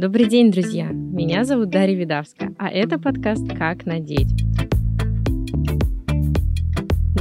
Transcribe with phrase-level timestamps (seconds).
[0.00, 0.90] Добрый день, друзья!
[0.92, 4.47] Меня зовут Дарья Видавска, а это подкаст «Как надеть».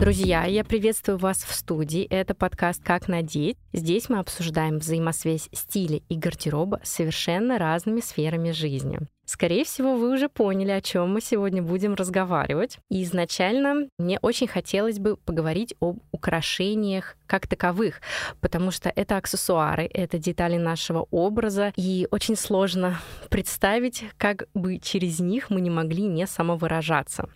[0.08, 2.06] Друзья, я приветствую вас в студии.
[2.06, 3.58] Это подкаст «Как надеть».
[3.74, 9.00] Здесь мы обсуждаем взаимосвязь стиля и гардероба с совершенно разными сферами жизни.
[9.26, 12.78] Скорее всего, вы уже поняли, о чем мы сегодня будем разговаривать.
[12.90, 18.00] И изначально мне очень хотелось бы поговорить об украшениях как таковых,
[18.40, 22.98] потому что это аксессуары, это детали нашего образа, и очень сложно
[23.30, 27.28] представить, как бы через них мы не могли не самовыражаться.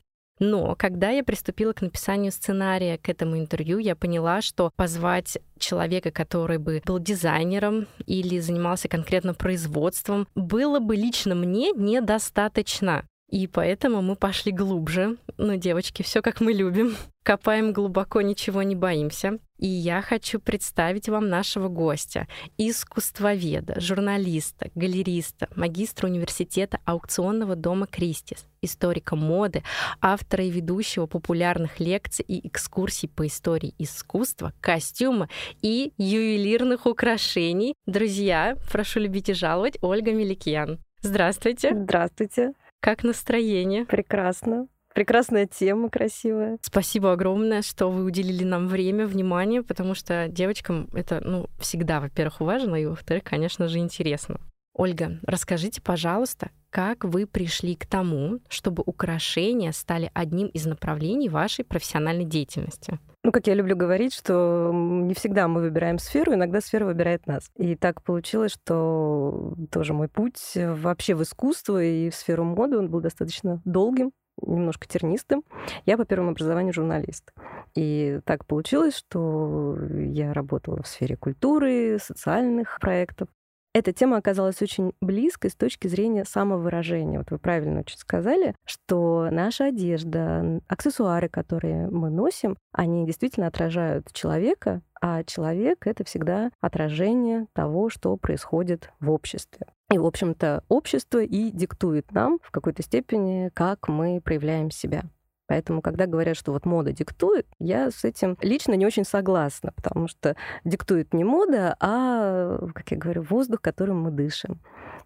[0.41, 6.09] Но когда я приступила к написанию сценария к этому интервью, я поняла, что позвать человека,
[6.09, 13.05] который бы был дизайнером или занимался конкретно производством, было бы лично мне недостаточно.
[13.29, 15.17] И поэтому мы пошли глубже.
[15.37, 16.97] Ну, девочки, все как мы любим.
[17.23, 19.37] Копаем глубоко, ничего не боимся.
[19.61, 28.47] И я хочу представить вам нашего гостя, искусствоведа, журналиста, галериста, магистра университета аукционного дома Кристис,
[28.63, 29.61] историка моды,
[30.01, 35.29] автора и ведущего популярных лекций и экскурсий по истории искусства, костюма
[35.61, 37.75] и ювелирных украшений.
[37.85, 40.79] Друзья, прошу любить и жаловать, Ольга Меликьян.
[41.01, 41.71] Здравствуйте.
[41.75, 42.53] Здравствуйте.
[42.79, 43.85] Как настроение?
[43.85, 44.67] Прекрасно.
[44.93, 46.57] Прекрасная тема, красивая.
[46.61, 52.41] Спасибо огромное, что вы уделили нам время, внимание, потому что девочкам это, ну, всегда, во-первых,
[52.41, 54.39] важно, и, во-вторых, конечно же, интересно.
[54.73, 61.65] Ольга, расскажите, пожалуйста, как вы пришли к тому, чтобы украшения стали одним из направлений вашей
[61.65, 62.99] профессиональной деятельности?
[63.23, 67.51] Ну, как я люблю говорить, что не всегда мы выбираем сферу, иногда сфера выбирает нас.
[67.55, 72.89] И так получилось, что тоже мой путь вообще в искусство и в сферу моды, он
[72.89, 74.11] был достаточно долгим,
[74.41, 75.43] немножко тернистым.
[75.85, 77.33] Я по первому образованию журналист.
[77.75, 83.27] И так получилось, что я работала в сфере культуры, социальных проектов.
[83.73, 87.19] Эта тема оказалась очень близкой с точки зрения самовыражения.
[87.19, 94.11] Вот вы правильно очень сказали, что наша одежда, аксессуары, которые мы носим, они действительно отражают
[94.11, 99.67] человека, а человек— это всегда отражение того, что происходит в обществе.
[99.91, 105.03] И, в общем-то, общество и диктует нам в какой-то степени, как мы проявляем себя.
[105.47, 110.07] Поэтому, когда говорят, что вот мода диктует, я с этим лично не очень согласна, потому
[110.07, 114.61] что диктует не мода, а, как я говорю, воздух, которым мы дышим.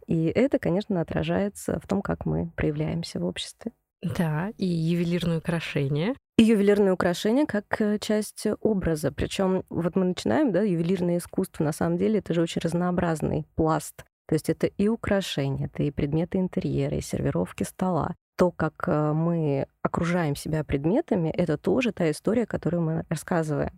[0.06, 3.72] И это, конечно, отражается в том, как мы проявляемся в обществе.
[4.04, 6.14] Да, и ювелирные украшения.
[6.38, 9.12] И ювелирные украшения как э, часть образа.
[9.12, 14.06] Причем вот мы начинаем, да, ювелирное искусство, на самом деле это же очень разнообразный пласт
[14.28, 19.14] то есть это и украшения, это и предметы интерьера, и сервировки стола, то, как э,
[19.14, 23.72] мы окружаем себя предметами, это тоже та история, которую мы рассказываем.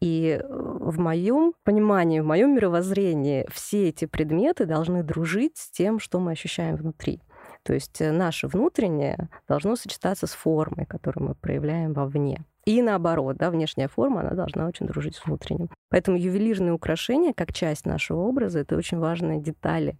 [0.00, 6.00] И э, в моем понимании, в моем мировоззрении все эти предметы должны дружить с тем,
[6.00, 7.20] что мы ощущаем внутри.
[7.62, 12.44] То есть э, наше внутреннее должно сочетаться с формой, которую мы проявляем вовне.
[12.64, 15.70] И наоборот, да, внешняя форма, она должна очень дружить с внутренним.
[15.88, 19.98] Поэтому ювелирные украшения, как часть нашего образа, это очень важные детали.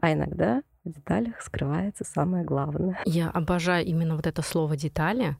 [0.00, 3.00] А иногда в деталях скрывается самое главное.
[3.04, 5.36] Я обожаю именно вот это слово детали.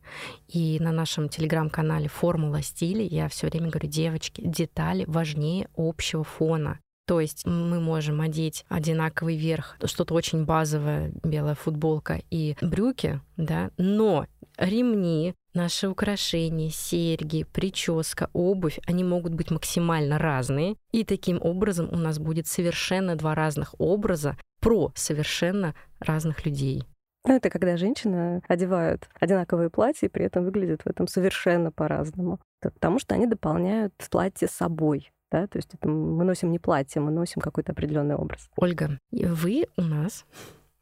[0.47, 6.81] И на нашем телеграм-канале Формула стиля я все время говорю, девочки, детали важнее общего фона.
[7.07, 13.71] То есть мы можем одеть одинаковый верх, что-то очень базовое, белая футболка и брюки, да,
[13.79, 14.27] но
[14.59, 20.77] ремни, наши украшения, серьги, прическа, обувь, они могут быть максимально разные.
[20.93, 26.85] И таким образом у нас будет совершенно два разных образа про совершенно разных людей.
[27.27, 32.39] Ну, это когда женщины одевают одинаковые платья и при этом выглядят в этом совершенно по-разному.
[32.61, 35.11] Потому что они дополняют платье собой.
[35.33, 35.49] Да?
[35.49, 38.49] То есть это мы носим не платье, мы носим какой-то определенный образ.
[38.57, 40.25] Ольга, вы у нас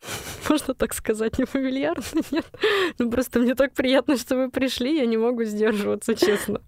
[0.49, 2.47] можно так сказать, не фамильярно, нет?
[2.99, 6.61] Ну, просто мне так приятно, что вы пришли, я не могу сдерживаться, честно.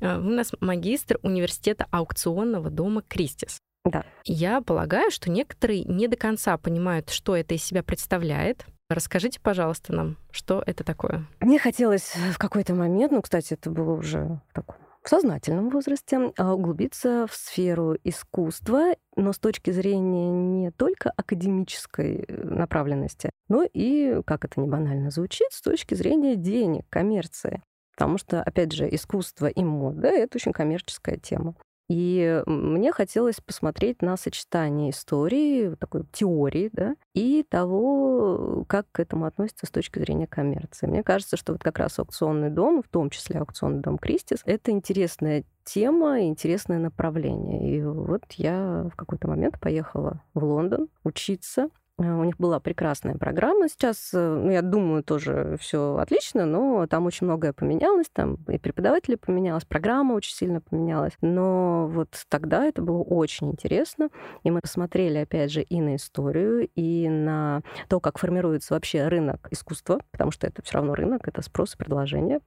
[0.00, 3.58] А, у нас магистр университета аукционного дома Кристис.
[3.84, 4.04] Да.
[4.24, 8.66] Я полагаю, что некоторые не до конца понимают, что это из себя представляет.
[8.90, 11.26] Расскажите, пожалуйста, нам, что это такое.
[11.40, 16.32] Мне хотелось в какой-то момент, ну, кстати, это было уже в таком в сознательном возрасте
[16.36, 23.66] а, углубиться в сферу искусства, но с точки зрения не только академической э, направленности, но
[23.72, 27.62] и, как это не банально звучит, с точки зрения денег, коммерции.
[27.96, 31.54] Потому что, опять же, искусство и мода— это очень коммерческая тема.
[31.90, 39.24] И мне хотелось посмотреть на сочетание истории, такой теории, да, и того, как к этому
[39.24, 40.86] относится с точки зрения коммерции.
[40.86, 44.70] Мне кажется, что вот как раз аукционный дом, в том числе аукционный дом Кристис, это
[44.70, 47.76] интересная тема, интересное направление.
[47.76, 51.70] И вот я в какой-то момент поехала в Лондон учиться
[52.08, 53.68] у них была прекрасная программа.
[53.68, 58.08] Сейчас, э, ну, я думаю, тоже все отлично, но там очень многое поменялось.
[58.12, 61.12] Там и преподаватели поменялось, программа очень сильно поменялась.
[61.20, 64.08] Но вот тогда это было очень интересно.
[64.42, 69.48] И мы посмотрели, опять же, и на историю, и на то, как формируется вообще рынок
[69.50, 72.40] искусства, потому что это все равно рынок, это спрос и предложение.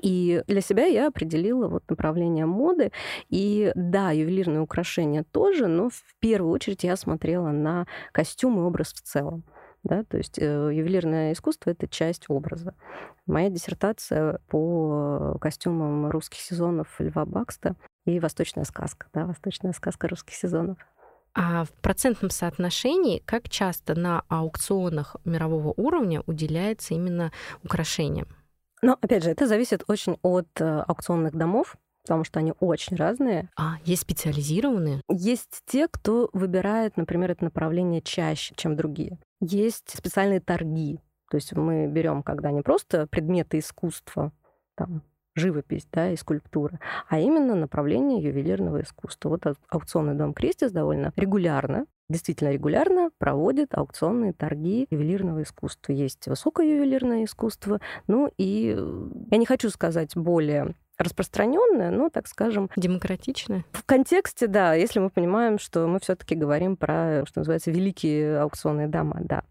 [0.00, 2.92] И для себя я определила вот направление моды.
[3.28, 8.92] И да, ювелирные украшения тоже, но в первую очередь я смотрела на костюм и образ
[8.92, 9.44] в целом.
[9.82, 12.74] Да, то есть э, ювелирное искусство— это часть образа.
[13.26, 20.34] Моя диссертация по костюмам русских сезонов Льва Бакста и «Восточная сказка», да, «Восточная сказка русских
[20.34, 20.78] сезонов».
[21.34, 27.30] А в процентном соотношении как часто на аукционах мирового уровня уделяется именно
[27.62, 28.26] украшениям?
[28.86, 33.50] Но, опять же, это зависит очень от э, аукционных домов, потому что они очень разные.
[33.56, 35.00] А, есть специализированные?
[35.08, 39.18] Есть те, кто выбирает, например, это направление чаще, чем другие.
[39.40, 41.00] Есть специальные торги.
[41.32, 44.30] То есть мы берем, когда не просто предметы искусства,
[44.76, 45.02] там,
[45.34, 46.78] живопись да, и скульптура,
[47.08, 49.30] а именно направление ювелирного искусства.
[49.30, 55.92] Вот аукционный дом Кристис довольно регулярно действительно регулярно проводит аукционные торги ювелирного искусства.
[55.92, 62.26] Есть высокое ювелирное искусство, ну и э, я не хочу сказать более распространенное, но, так
[62.26, 62.70] скажем...
[62.76, 63.64] Демократичное?
[63.72, 68.38] В контексте, да, если мы понимаем, что мы все таки говорим про, что называется, великие
[68.38, 69.42] аукционные дома, да.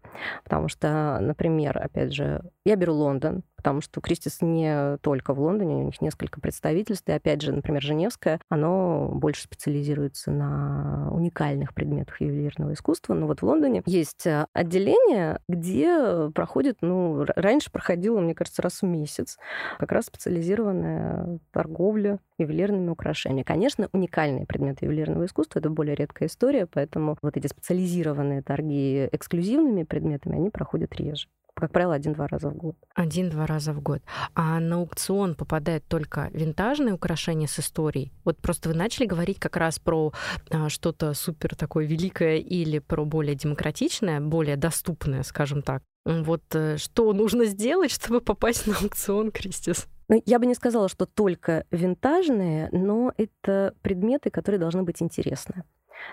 [0.44, 5.76] Потому что, например, опять же, я беру Лондон, потому что Кристис не только в Лондоне,
[5.76, 12.20] у них несколько представительств, и опять же, например, Женевское, оно больше специализируется на уникальных предметах
[12.20, 18.34] ювелирного искусства, но вот в Лондоне есть э, отделение, где проходит, ну, раньше проходило, мне
[18.34, 19.38] кажется, раз в месяц,
[19.78, 23.42] как раз специализированная торговля ювелирными украшениями.
[23.42, 29.84] Конечно, уникальные предметы ювелирного искусства— это более редкая история, поэтому вот эти специализированные торги эксклюзивными
[29.84, 32.76] предметами, они проходят реже как правило, один-два раза в год.
[32.94, 34.02] Один-два раза в год.
[34.34, 38.12] А на аукцион попадают только винтажные украшения с историей?
[38.24, 40.12] Вот просто вы начали говорить как раз про
[40.50, 45.82] а, что-то супер такое великое или про более демократичное, более доступное, скажем так.
[46.04, 49.88] Вот э, что нужно сделать, чтобы попасть на аукцион, Кристис?
[50.08, 55.64] Ну, я бы не сказала, что только винтажные, но это предметы, которые должны быть интересны.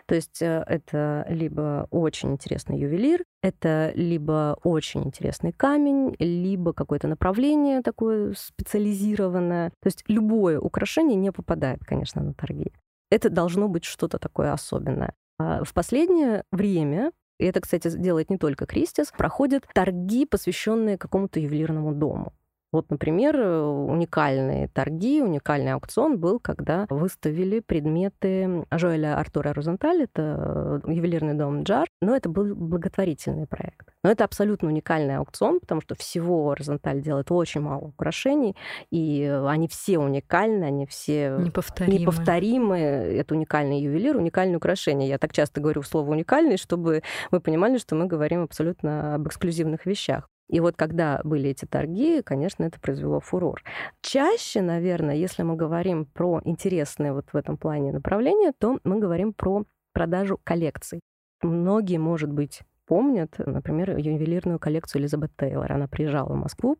[0.06, 7.08] То есть э, это либо очень интересный ювелир, это либо очень интересный камень, либо какое-то
[7.08, 9.70] направление такое специализированное.
[9.70, 12.72] То есть любое украшение не попадает, конечно, на торги.
[13.10, 15.14] Это должно быть что-то такое особенное.
[15.40, 21.40] А в последнее время и это, кстати, делает не только Кристис, проходят торги, посвященные какому-то
[21.40, 22.34] ювелирному дому.
[22.74, 31.36] Вот, например, уникальные торги, уникальный аукцион был, когда выставили предметы Жоэля Артура Розенталь, это ювелирный
[31.36, 33.94] дом Джар, но это был благотворительный проект.
[34.04, 38.56] Но это абсолютно уникальный аукцион, потому что всего Розенталь делает очень мало украшений,
[38.90, 42.00] и они все уникальны, они все неповторимы.
[42.00, 42.80] неповторимы.
[42.80, 45.08] Это уникальный ювелир, уникальные украшения.
[45.08, 49.86] Я так часто говорю слово «уникальный», чтобы вы понимали, что мы говорим абсолютно об эксклюзивных
[49.86, 50.28] вещах.
[50.54, 53.64] И вот когда были эти торги, конечно, это произвело фурор.
[54.02, 59.34] Чаще, наверное, если мы говорим про интересные вот в этом плане направления, то мы говорим
[59.34, 59.64] про
[59.94, 61.00] продажу коллекций.
[61.42, 65.72] Многие, может быть, помнят, например, ювелирную коллекцию Элизабет Тейлор.
[65.72, 66.78] Она приезжала в Москву,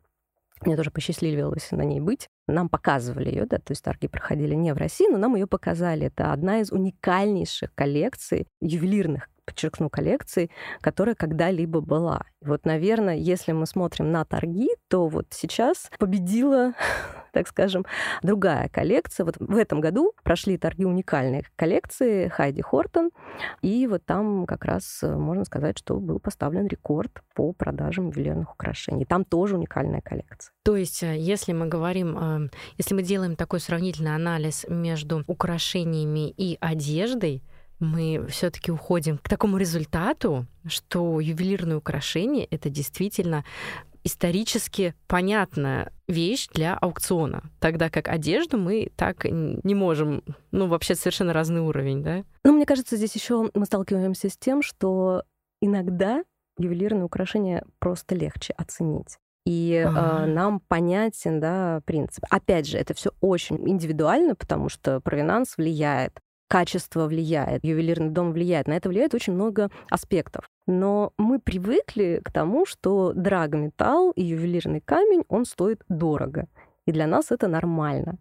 [0.62, 2.30] мне тоже посчастливилось на ней быть.
[2.48, 6.06] Нам показывали ее, да, то есть торги проходили не в России, но нам ее показали.
[6.08, 10.50] Это одна из уникальнейших коллекций ювелирных подчеркну, коллекции,
[10.82, 12.24] которая когда-либо была.
[12.42, 16.74] И вот, наверное, если мы смотрим на торги, то вот сейчас победила,
[17.32, 17.86] так скажем,
[18.22, 19.26] другая коллекция.
[19.26, 23.12] Вот в этом году прошли торги уникальной коллекции Хайди Хортон,
[23.62, 28.54] и вот там как раз э, можно сказать, что был поставлен рекорд по продажам ювелирных
[28.54, 29.06] украшений.
[29.06, 30.54] Там тоже уникальная коллекция.
[30.64, 36.30] То есть, э, если мы говорим, э, если мы делаем такой сравнительный анализ между украшениями
[36.30, 37.44] и одеждой,
[37.84, 43.44] мы все-таки уходим к такому результату, что ювелирное украшение это действительно
[44.04, 51.32] исторически понятная вещь для аукциона, тогда как одежду мы так не можем, ну вообще совершенно
[51.32, 52.24] разный уровень, да?
[52.44, 55.24] Ну мне кажется, здесь еще мы сталкиваемся с тем, что
[55.62, 56.24] иногда
[56.58, 60.24] ювелирное украшение просто легче оценить и ага.
[60.24, 62.24] э, нам понятен да, принцип.
[62.30, 66.20] Опять же, это все очень индивидуально, потому что провинанс влияет
[66.54, 68.68] качество влияет, ювелирный дом влияет.
[68.68, 70.48] На это влияет очень много аспектов.
[70.68, 76.48] Но мы привыкли к тому, что драгметалл и ювелирный камень, он стоит дорого.
[76.86, 78.20] И для нас это нормально.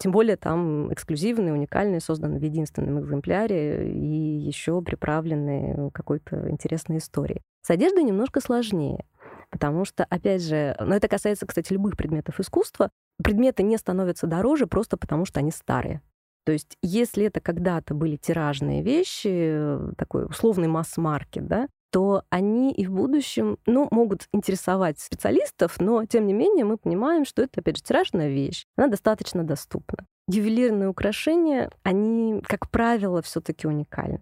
[0.00, 7.42] Тем более там эксклюзивные, уникальные, созданы в единственном экземпляре и еще приправлены какой-то интересной историей.
[7.60, 9.04] С одеждой немножко сложнее,
[9.50, 12.88] потому что, опять же, но это касается, кстати, любых предметов искусства,
[13.22, 16.00] предметы не становятся дороже просто потому, что они старые.
[16.44, 22.86] То есть, если это когда-то были тиражные вещи, такой условный масс-маркет, да, то они и
[22.86, 27.76] в будущем, ну, могут интересовать специалистов, но, тем не менее, мы понимаем, что это, опять
[27.76, 28.66] же, тиражная вещь.
[28.76, 30.04] Она достаточно доступна.
[30.26, 34.20] Ювелирные украшения, они, как правило, все таки уникальны.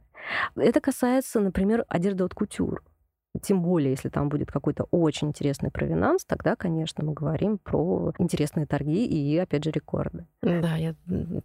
[0.55, 2.85] Это касается, например, одежды от кутюр.
[3.41, 8.67] Тем более, если там будет какой-то очень интересный провинанс, тогда, конечно, мы говорим про интересные
[8.67, 10.27] торги и, опять же, рекорды.
[10.43, 10.95] Да, я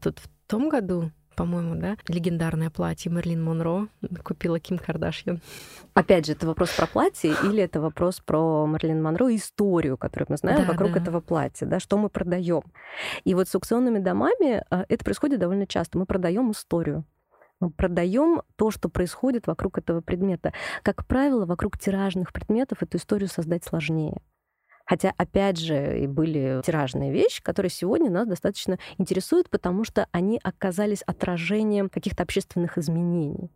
[0.02, 3.88] тут в том году по-моему, да, легендарное платье Мерлин Монро
[4.24, 5.40] купила Ким Кардашьян.
[5.94, 10.28] Опять же, это вопрос про платье или это вопрос про Мерлин Монро и историю, которую
[10.32, 11.00] мы знаем да, вокруг да.
[11.00, 12.64] этого платья, да, что мы продаем.
[13.24, 16.00] И вот с аукционными домами а, это происходит довольно часто.
[16.00, 17.06] Мы продаем историю.
[17.60, 20.54] Мы продаем то, что происходит вокруг этого предмета.
[20.84, 24.22] Как правило, вокруг тиражных предметов эту историю создать сложнее.
[24.86, 30.40] Хотя, опять же, и были тиражные вещи, которые сегодня нас достаточно интересуют, потому что они
[30.44, 33.52] оказались отражением каких-то общественных изменений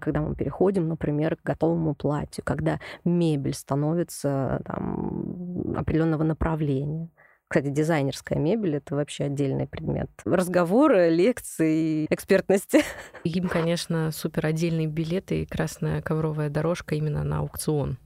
[0.00, 7.08] когда мы переходим, например, к готовому платью, когда мебель становится там, определенного направления.
[7.48, 10.10] Кстати, дизайнерская мебель— это вообще отдельный предмет.
[10.24, 12.82] Разговоры, лекции, экспертности.
[13.24, 17.98] Им, конечно, супер отдельные билеты и красная ковровая дорожка именно на аукцион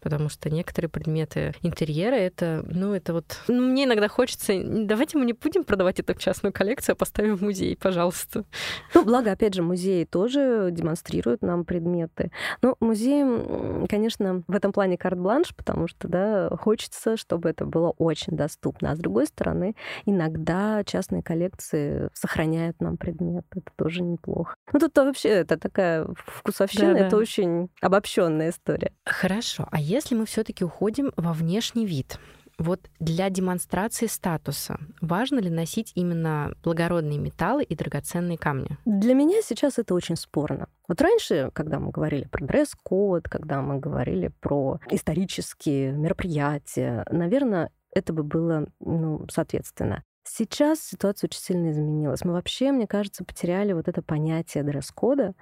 [0.00, 3.40] потому что некоторые предметы интерьера это, ну, это вот...
[3.48, 7.42] Ну, мне иногда хочется, давайте мы не будем продавать эту частную коллекцию, а поставим в
[7.42, 8.44] музей, пожалуйста.
[8.94, 12.30] Ну, благо, опять же, музеи тоже демонстрируют нам предметы.
[12.62, 13.24] Ну, музей,
[13.88, 18.92] конечно, в этом плане карт-бланш, потому что, да, хочется, чтобы это было очень доступно.
[18.92, 19.74] А с другой стороны,
[20.06, 23.46] иногда частные коллекции сохраняют нам предметы.
[23.52, 24.54] Это тоже неплохо.
[24.72, 27.06] Ну, тут вообще это такая вкусовщина, да, да.
[27.06, 28.92] это очень обобщенная история.
[29.04, 29.66] Хорошо.
[29.70, 32.18] А если мы все-таки уходим во внешний вид,
[32.58, 38.76] вот для демонстрации статуса важно ли носить именно благородные металлы и драгоценные камни?
[38.84, 40.68] Для меня сейчас это очень спорно.
[40.88, 48.12] Вот раньше, когда мы говорили про дресс-код, когда мы говорили про исторические мероприятия, наверное, это
[48.12, 50.02] бы было ну, соответственно.
[50.24, 52.24] Сейчас ситуация очень сильно изменилась.
[52.24, 55.34] Мы вообще, мне кажется, потеряли вот это понятие дресс-кода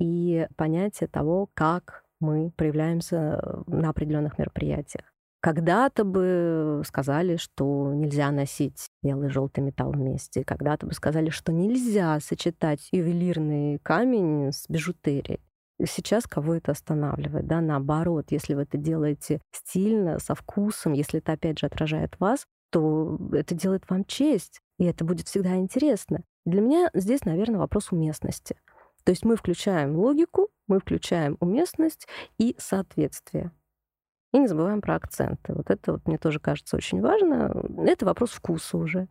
[0.00, 5.04] и понятие того, как мы проявляемся э, на определенных мероприятиях.
[5.40, 10.42] Когда-то бы сказали, что нельзя носить белый и желтый металл вместе.
[10.42, 15.40] Когда-то бы сказали, что нельзя сочетать ювелирный камень с бижутерией.
[15.84, 17.46] Сейчас кого это останавливает?
[17.46, 22.46] Да, наоборот, если вы это делаете стильно, со вкусом, если это опять же отражает вас,
[22.70, 26.22] то это делает вам честь, и это будет всегда интересно.
[26.46, 28.56] Для меня здесь, наверное, вопрос уместности.
[29.04, 32.06] То есть мы включаем логику, мы включаем уместность
[32.38, 33.50] и соответствие.
[34.32, 35.54] И не забываем про акценты.
[35.54, 37.54] Вот это вот мне тоже кажется очень важно.
[37.86, 39.08] Это вопрос вкуса уже.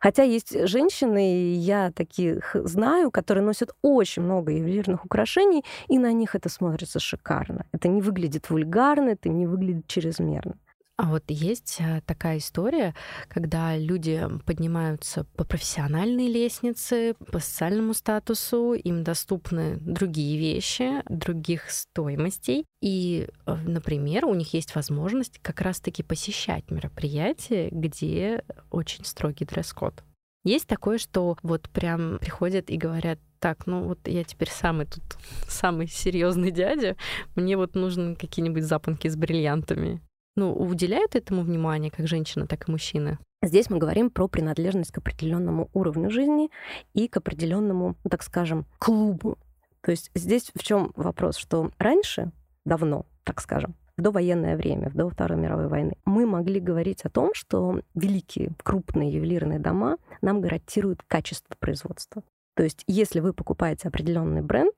[0.00, 6.34] Хотя есть женщины, я таких знаю, которые носят очень много ювелирных украшений, и на них
[6.34, 7.66] это смотрится шикарно.
[7.70, 10.58] Это не выглядит вульгарно, это не выглядит чрезмерно.
[10.98, 12.94] А вот есть э, такая история,
[13.28, 22.66] когда люди поднимаются по профессиональной лестнице, по социальному статусу, им доступны другие вещи, других стоимостей.
[22.82, 30.04] И, э, например, у них есть возможность как раз-таки посещать мероприятия, где очень строгий дресс-код.
[30.44, 35.02] Есть такое, что вот прям приходят и говорят, так, ну вот я теперь самый тут
[35.48, 36.96] самый серьезный дядя,
[37.34, 40.02] мне вот нужны какие-нибудь запонки с бриллиантами
[40.36, 43.18] ну, уделяют этому внимание как женщина, так и мужчины?
[43.42, 46.50] Здесь мы говорим про принадлежность к определенному уровню жизни
[46.94, 49.36] и к определенному, ну, так скажем, клубу.
[49.80, 52.30] То есть здесь в чем вопрос, что раньше,
[52.64, 57.10] давно, так скажем, в довоенное время, в до Второй мировой войны, мы могли говорить о
[57.10, 62.22] том, что великие крупные ювелирные дома нам гарантируют качество производства.
[62.54, 64.74] То есть если вы покупаете определенный бренд,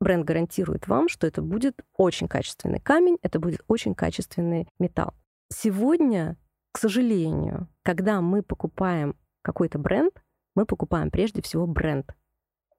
[0.00, 5.14] бренд гарантирует вам, что это будет очень качественный камень, это будет очень качественный металл.
[5.52, 6.36] Сегодня,
[6.72, 10.12] к сожалению, когда мы покупаем какой-то бренд,
[10.54, 12.14] мы покупаем прежде всего бренд.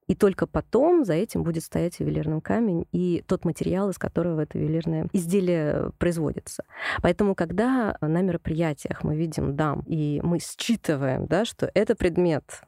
[0.08, 4.58] И только потом за этим будет стоять ювелирный камень и тот материал, из которого это
[4.58, 6.64] ювелирное изделие производится.
[7.04, 12.64] Поэтому, когда на мероприятиях мы видим дам, и мы считываем, да, что это предмет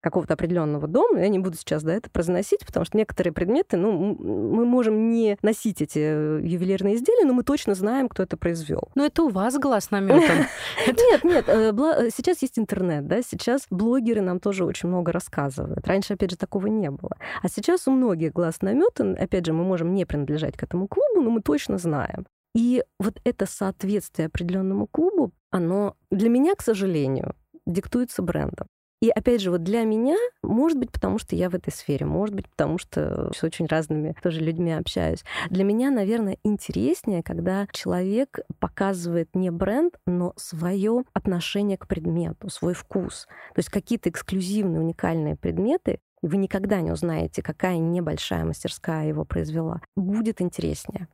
[0.00, 4.16] какого-то определенного дома, я не буду сейчас да, это произносить, потому что некоторые предметы, ну,
[4.18, 8.88] мы можем не носить эти э, ювелирные изделия, но мы точно знаем, кто это произвел.
[8.94, 10.46] Ну, это у вас глаз наметан.
[10.86, 15.86] Нет, нет, э, э, сейчас есть интернет, да, сейчас блогеры нам тоже очень много рассказывают.
[15.86, 17.16] Раньше, опять же, такого не было.
[17.42, 21.20] А сейчас у многих глаз наметан, опять же, мы можем не принадлежать к этому клубу,
[21.20, 22.26] но мы точно знаем.
[22.54, 27.34] И вот это соответствие определенному клубу, оно для меня, к сожалению,
[27.66, 28.66] диктуется брендом.
[29.00, 32.34] И опять же, вот для меня, может быть, потому что я в этой сфере, может
[32.34, 35.24] быть, потому что с очень разными тоже людьми общаюсь.
[35.48, 42.74] Для меня, наверное, интереснее, когда человек показывает не бренд, но свое отношение к предмету, свой
[42.74, 43.26] вкус.
[43.54, 49.80] То есть какие-то эксклюзивные, уникальные предметы, вы никогда не узнаете, какая небольшая мастерская его произвела.
[49.96, 51.08] Будет интереснее.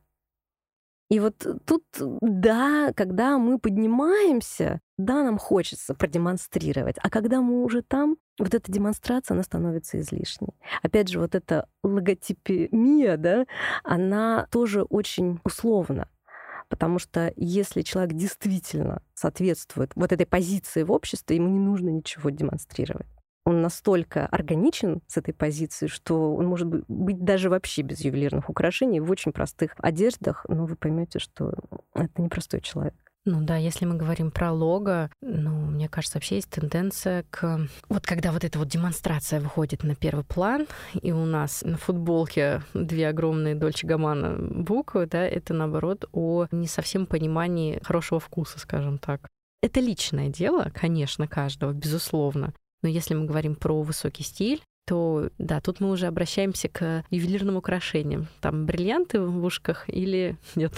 [1.09, 1.83] И вот тут,
[2.19, 8.71] да, когда мы поднимаемся, да, нам хочется продемонстрировать, а когда мы уже там, вот эта
[8.71, 10.55] демонстрация, она становится излишней.
[10.81, 13.45] Опять же, вот эта логотипемия, да,
[13.83, 16.07] она тоже очень условна.
[16.69, 22.29] Потому что если человек действительно соответствует вот этой позиции в обществе, ему не нужно ничего
[22.29, 23.07] демонстрировать
[23.47, 28.99] он настолько органичен с этой позиции, что он может быть даже вообще без ювелирных украшений,
[28.99, 31.53] в очень простых одеждах, но вы поймете, что
[31.93, 33.06] это непростой человек.
[33.27, 37.59] Ну да, если мы говорим про лого, ну, мне кажется, вообще есть тенденция к...
[37.89, 42.63] Вот когда вот эта вот демонстрация выходит на первый план, и у нас на футболке
[42.73, 48.97] две огромные Дольче Гамана буквы, да, это наоборот о не совсем понимании хорошего вкуса, скажем
[48.97, 49.27] так.
[49.61, 52.53] Это личное дело, конечно, каждого, безусловно.
[52.81, 57.57] Но если мы говорим про высокий стиль, то да, тут мы уже обращаемся к ювелирным
[57.57, 58.27] украшениям.
[58.39, 60.71] Там бриллианты в ушках или нет?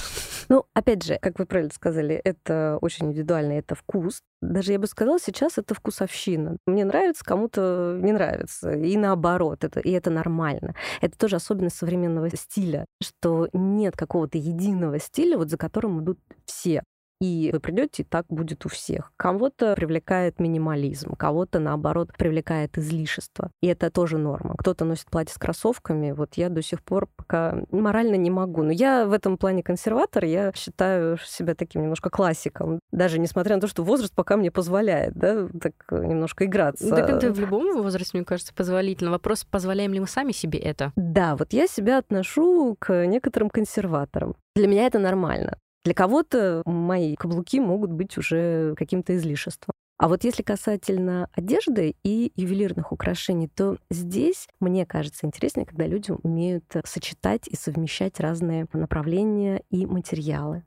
[0.49, 4.21] Ну, опять же, как вы правильно сказали, это очень индивидуально, это вкус.
[4.41, 6.57] Даже я бы сказала, сейчас это вкусовщина.
[6.65, 8.71] Мне нравится, кому-то не нравится.
[8.71, 10.73] И наоборот, это, и это нормально.
[11.01, 16.83] Это тоже особенность современного стиля, что нет какого-то единого стиля, вот за которым идут все
[17.21, 19.11] и вы придете, и так будет у всех.
[19.17, 23.51] Кого-то привлекает минимализм, кого-то, наоборот, привлекает излишество.
[23.61, 24.55] И это тоже норма.
[24.57, 28.63] Кто-то носит платье с кроссовками, вот я до сих пор пока морально не могу.
[28.63, 32.79] Но я в этом плане консерватор, я считаю себя таким немножко классиком.
[32.91, 36.89] Даже несмотря на то, что возраст пока мне позволяет, да, так немножко играться.
[36.89, 39.11] Так это в любом возрасте, мне кажется, позволительно.
[39.11, 40.93] Вопрос, позволяем ли мы сами себе это?
[40.95, 44.35] Да, вот я себя отношу к некоторым консерваторам.
[44.55, 45.57] Для меня это нормально.
[45.85, 49.73] Для кого-то мои каблуки могут быть уже каким-то излишеством.
[49.97, 56.11] А вот если касательно одежды и ювелирных украшений, то здесь, мне кажется, интереснее, когда люди
[56.23, 60.63] умеют сочетать и совмещать разные направления и материалы.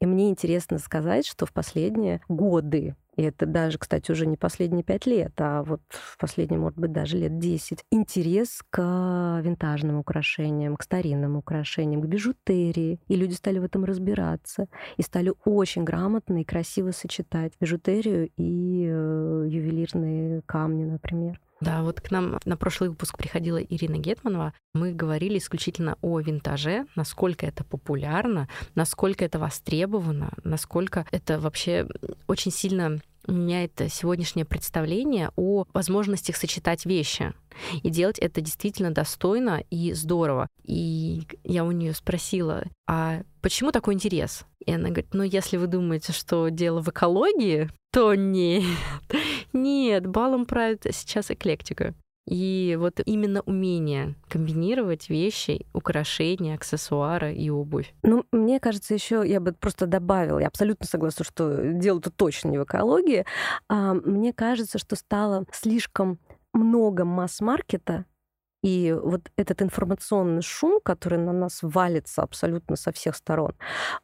[0.00, 4.82] И мне интересно сказать, что в последние годы и это даже, кстати, уже не последние
[4.82, 5.82] пять лет, а вот
[6.18, 7.84] последние, может быть, даже лет десять.
[7.90, 13.00] Интерес к винтажным украшениям, к старинным украшениям, к бижутерии.
[13.08, 14.66] И люди стали в этом разбираться.
[14.96, 21.40] И стали очень грамотно и красиво сочетать бижутерию и э, ювелирные камни, например.
[21.62, 24.52] Да, вот к нам на прошлый выпуск приходила Ирина Гетманова.
[24.74, 31.86] Мы говорили исключительно о винтаже, насколько это популярно, насколько это востребовано, насколько это вообще
[32.26, 37.32] очень сильно меняет сегодняшнее представление о возможностях сочетать вещи.
[37.84, 40.48] И делать это действительно достойно и здорово.
[40.64, 44.44] И я у нее спросила, а почему такой интерес?
[44.66, 48.64] И она говорит, ну если вы думаете, что дело в экологии, то нет.
[49.52, 51.94] Нет, балом правит сейчас эклектика.
[52.26, 57.92] И вот именно умение комбинировать вещи, украшения, аксессуары и обувь.
[58.04, 62.50] Ну, мне кажется, еще я бы просто добавила, я абсолютно согласна, что дело тут точно
[62.50, 63.26] не в экологии.
[63.68, 66.20] А мне кажется, что стало слишком
[66.52, 68.04] много масс-маркета,
[68.62, 73.54] и вот этот информационный шум, который на нас валится абсолютно со всех сторон,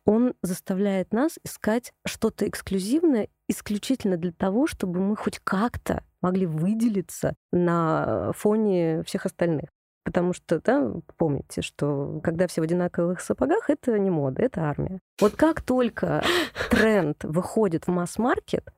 [0.05, 7.35] он заставляет нас искать что-то эксклюзивное исключительно для того, чтобы мы хоть как-то могли выделиться
[7.53, 9.71] на фоне всех остальных.
[10.05, 15.01] Потому что, да, помните, что когда все в одинаковых сапогах, это не мода, это армия.
[15.21, 16.25] Вот как только
[16.71, 18.73] тренд выходит в масс-маркет,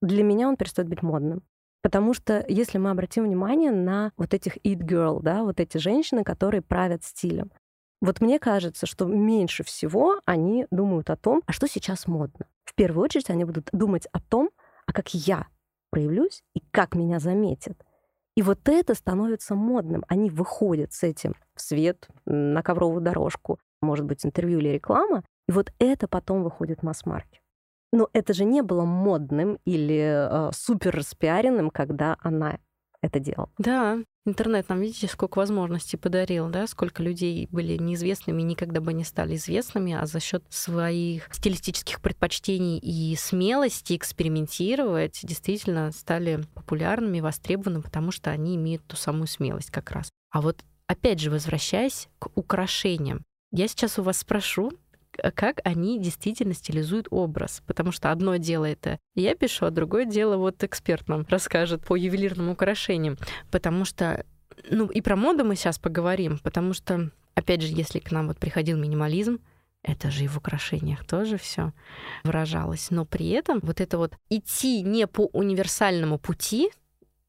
[0.00, 1.42] для меня он перестает быть модным.
[1.82, 6.24] Потому что если мы обратим внимание на вот этих it girl, да, вот эти женщины,
[6.24, 7.50] которые правят стилем,
[8.02, 12.46] вот мне кажется, что меньше всего они думают о том, а что сейчас модно.
[12.64, 14.50] В первую очередь они будут думать о том,
[14.86, 15.46] а как я
[15.90, 17.80] проявлюсь и как меня заметят.
[18.36, 20.04] И вот это становится модным.
[20.08, 25.52] Они выходят с этим в свет, на ковровую дорожку, может быть, интервью или реклама, и
[25.52, 27.40] вот это потом выходит в масс-маркет.
[27.92, 32.58] Но это же не было модным или э, супер распиаренным, когда она
[33.00, 33.50] это делал.
[33.58, 39.04] Да, интернет нам, видите, сколько возможностей подарил, да, сколько людей были неизвестными, никогда бы не
[39.04, 47.82] стали известными, а за счет своих стилистических предпочтений и смелости экспериментировать действительно стали популярными, востребованными,
[47.82, 50.10] потому что они имеют ту самую смелость как раз.
[50.30, 54.72] А вот опять же, возвращаясь к украшениям, я сейчас у вас спрошу,
[55.34, 57.62] как они действительно стилизуют образ.
[57.66, 61.96] Потому что одно дело это я пишу, а другое дело вот эксперт нам расскажет по
[61.96, 63.16] ювелирным украшениям.
[63.50, 64.24] Потому что,
[64.70, 68.38] ну и про моду мы сейчас поговорим, потому что, опять же, если к нам вот
[68.38, 69.40] приходил минимализм,
[69.82, 71.72] это же и в украшениях тоже все
[72.22, 72.90] выражалось.
[72.90, 76.70] Но при этом вот это вот идти не по универсальному пути,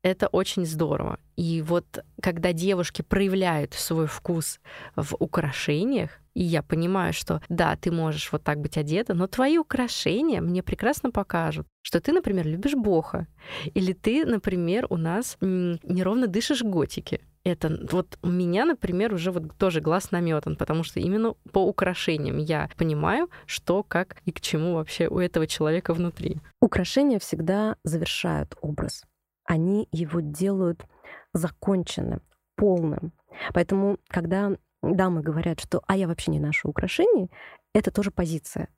[0.03, 1.17] это очень здорово.
[1.35, 4.59] И вот когда девушки проявляют свой вкус
[4.95, 9.57] в украшениях, и я понимаю, что да, ты можешь вот так быть одета, но твои
[9.57, 13.27] украшения мне прекрасно покажут, что ты, например, любишь Боха,
[13.73, 17.21] или ты, например, у нас неровно дышишь готики.
[17.45, 22.37] Это вот у меня, например, уже вот тоже глаз наметан, потому что именно по украшениям
[22.37, 26.37] я понимаю, что, как и к чему вообще у этого человека внутри.
[26.61, 29.03] Украшения всегда завершают образ
[29.45, 30.85] они его делают
[31.33, 32.21] законченным,
[32.55, 33.13] полным.
[33.53, 34.51] Поэтому, когда
[34.81, 37.31] дамы говорят, что «а я вообще не ношу украшений»,
[37.73, 38.69] это тоже позиция.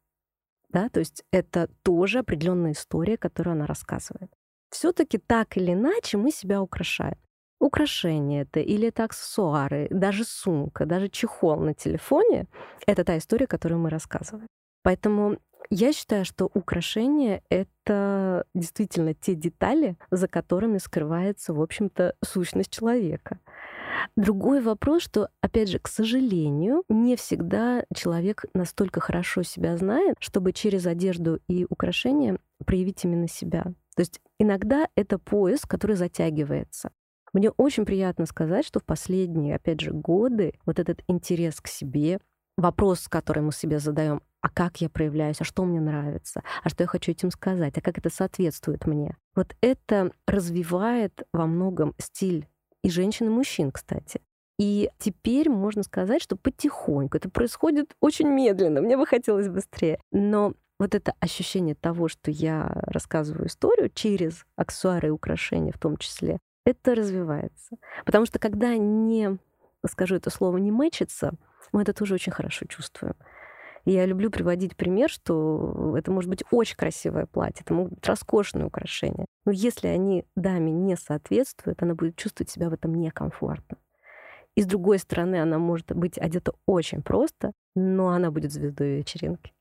[0.70, 0.90] Да?
[0.90, 4.32] То есть это тоже определенная история, которую она рассказывает.
[4.70, 7.18] Все-таки так или иначе мы себя украшаем.
[7.60, 12.48] Украшения это или это аксессуары, даже сумка, даже чехол на телефоне—
[12.88, 14.48] это та история, которую мы рассказываем.
[14.84, 15.38] Поэтому
[15.70, 23.40] я считаю, что украшения— это действительно те детали, за которыми скрывается, в общем-то, сущность человека.
[24.16, 30.54] Другой вопрос, что, опять же, к сожалению, не всегда человек настолько хорошо себя знает, чтобы
[30.54, 33.64] через одежду и украшения проявить именно себя.
[33.96, 36.92] То есть иногда это пояс, который затягивается.
[37.34, 42.20] Мне очень приятно сказать, что в последние, опять же, годы вот этот интерес к себе,
[42.58, 46.84] вопрос, который мы себе задаем, а как я проявляюсь, а что мне нравится, а что
[46.84, 49.18] я хочу этим сказать, а как это соответствует мне.
[49.34, 52.48] Вот это развивает во многом стиль
[52.84, 54.22] и женщин, и мужчин, кстати.
[54.60, 60.00] И теперь можно сказать, что потихоньку это происходит очень медленно, мне бы хотелось быстрее.
[60.12, 65.98] Но вот это ощущение того, что я рассказываю историю через аксессуары и украшения в том
[65.98, 67.78] числе, это развивается.
[68.06, 69.40] Потому что когда не,
[69.88, 71.34] скажу это слово, не мэчится,
[71.72, 73.16] мы это тоже очень хорошо чувствуем.
[73.86, 78.66] Я люблю приводить пример, что это может быть очень красивое платье, это могут быть роскошные
[78.66, 79.28] украшения.
[79.46, 83.78] Но если они даме не соответствуют, она будет чувствовать себя в этом некомфортно.
[84.56, 89.54] И с другой стороны, она может быть одета очень просто, но она будет звездой вечеринки.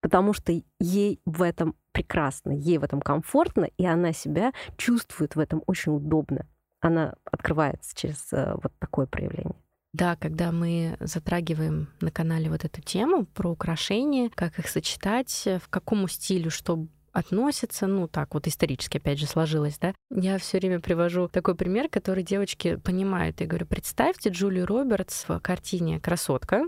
[0.00, 5.40] Потому что ей в этом прекрасно, ей в этом комфортно, и она себя чувствует в
[5.40, 6.46] этом очень удобно.
[6.80, 9.56] Она открывается через э, вот такое проявление.
[9.92, 15.68] Да, когда мы затрагиваем на канале вот эту тему про украшения, как их сочетать, в
[15.68, 19.94] какому стилю что относится, ну так вот исторически опять же сложилось, да.
[20.10, 23.40] Я все время привожу такой пример, который девочки понимают.
[23.40, 26.64] Я говорю, представьте Джулию Робертс в картине «Красотка»,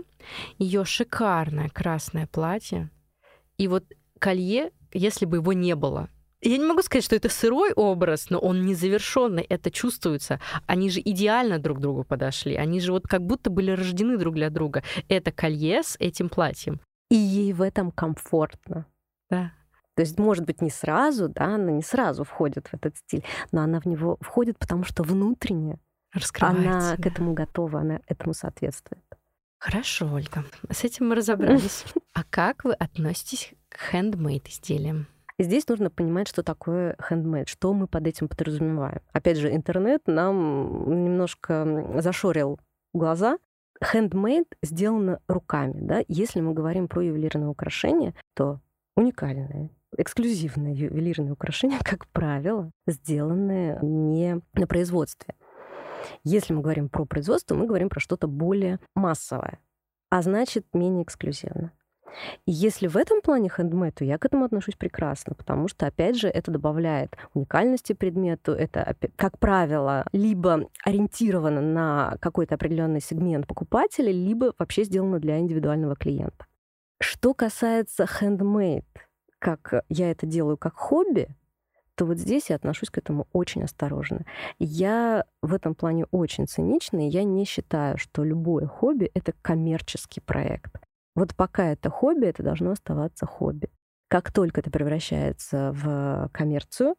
[0.57, 2.89] ее шикарное красное платье,
[3.57, 3.85] и вот
[4.19, 6.09] колье, если бы его не было,
[6.41, 10.39] я не могу сказать, что это сырой образ, но он незавершенный, это чувствуется.
[10.65, 12.55] Они же идеально друг к другу подошли.
[12.55, 14.83] Они же вот как будто были рождены друг для друга.
[15.07, 16.79] Это колье с этим платьем.
[17.09, 18.85] И ей в этом комфортно.
[19.29, 19.51] Да.
[19.95, 23.61] То есть, может быть, не сразу, да, она не сразу входит в этот стиль, но
[23.61, 25.77] она в него входит, потому что внутренне
[26.39, 27.01] она да.
[27.01, 29.03] к этому готова, она этому соответствует.
[29.59, 31.85] Хорошо, Ольга, с этим мы разобрались.
[32.13, 35.07] А как вы относитесь к хендмейд изделиям?
[35.43, 39.01] Здесь нужно понимать, что такое handmade, что мы под этим подразумеваем.
[39.11, 42.59] Опять же, интернет нам немножко зашорил
[42.93, 43.37] глаза.
[43.81, 45.79] Handmade сделано руками.
[45.81, 46.03] Да?
[46.07, 48.59] Если мы говорим про ювелирные украшения, то
[48.95, 55.35] уникальные, эксклюзивные ювелирные украшения, как правило, сделаны не на производстве.
[56.23, 59.59] Если мы говорим про производство, мы говорим про что-то более массовое,
[60.09, 61.71] а значит менее эксклюзивно.
[62.45, 66.17] И если в этом плане хендмейд, то я к этому отношусь прекрасно, потому что, опять
[66.17, 74.13] же, это добавляет уникальности предмету, это, как правило, либо ориентировано на какой-то определенный сегмент покупателей,
[74.13, 76.45] либо вообще сделано для индивидуального клиента.
[76.99, 78.85] Что касается хендмейд,
[79.39, 81.27] как я это делаю как хобби,
[81.95, 84.25] то вот здесь я отношусь к этому очень осторожно.
[84.59, 90.21] Я в этом плане очень цинична, и я не считаю, что любое хобби— это коммерческий
[90.21, 90.77] проект.
[91.15, 93.69] Вот пока это хобби, это должно оставаться хобби.
[94.07, 96.95] Как только это превращается в коммерцию,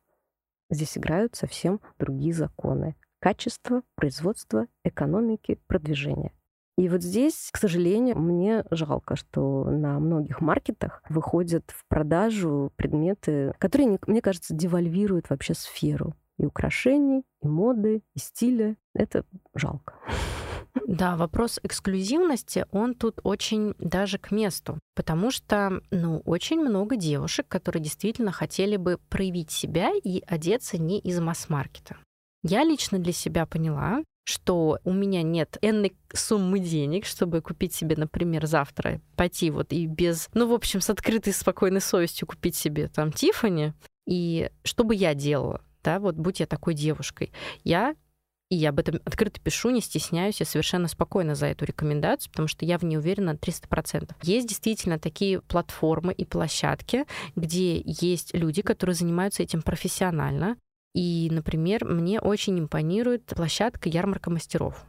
[0.71, 2.97] здесь играют совсем другие законы.
[3.23, 6.33] качества, производства, экономики, продвижения.
[6.77, 13.55] И вот здесь, к сожалению, мне жалко, что на многих маркетах выходят в продажу предметы,
[13.59, 18.77] которые, мне кажется, девальвируют вообще сферу и украшений, и моды, и стиля.
[18.95, 19.95] Это жалко.
[20.87, 27.47] Да, вопрос эксклюзивности, он тут очень даже к месту, потому что, ну, очень много девушек,
[27.49, 31.97] которые действительно хотели бы проявить себя и одеться не из масс-маркета.
[32.43, 37.97] Я лично для себя поняла, что у меня нет энной суммы денег, чтобы купить себе,
[37.97, 42.89] например, завтра пойти вот и без, ну, в общем, с открытой спокойной совестью купить себе
[42.89, 43.75] там Тифани.
[44.07, 47.33] И что бы я делала, да, вот будь я такой девушкой,
[47.65, 47.95] я
[48.53, 52.49] и я об этом открыто пишу, не стесняюсь, я совершенно спокойно за эту рекомендацию, потому
[52.49, 54.13] что я в ней уверена на 300%.
[54.23, 60.59] Есть действительно такие платформы и площадки, где есть люди, которые занимаются этим профессионально,
[60.95, 64.85] и, например, мне очень импонирует площадка ярмарка мастеров.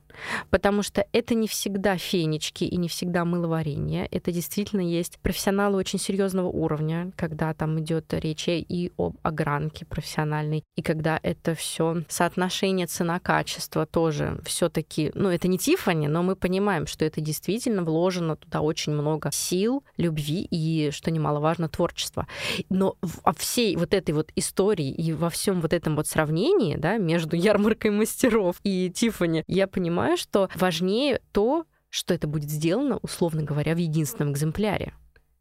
[0.50, 4.06] Потому что это не всегда фенечки и не всегда мыловарение.
[4.08, 10.64] Это действительно есть профессионалы очень серьезного уровня, когда там идет речь и об огранке профессиональной,
[10.76, 16.88] и когда это все соотношение цена-качество тоже все-таки, ну, это не Тифани, но мы понимаем,
[16.88, 22.28] что это действительно вложено туда очень много сил, любви и, что немаловажно, творчества.
[22.70, 26.98] Но во всей вот этой вот истории и во всем вот этом вот сравнении, да,
[26.98, 33.00] между ярмаркой мастеров и Тифани, я понимаю, понимаю, что важнее то, что это будет сделано,
[33.02, 34.94] условно говоря, в единственном экземпляре.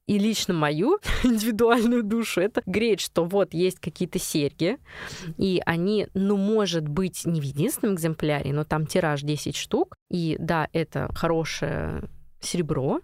[0.07, 4.79] И лично мою индивидуальную душу это греет, что вот есть какие-то серьги,
[5.37, 10.37] и они, ну, может быть, не в единственном экземпляре, но там тираж 10 штук, и
[10.39, 12.09] да, это хорошее
[12.41, 13.01] серебро,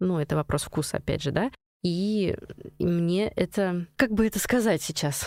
[0.00, 1.50] ну, это вопрос вкуса, опять же, да,
[1.82, 2.36] и
[2.78, 5.26] мне это, как бы это сказать сейчас,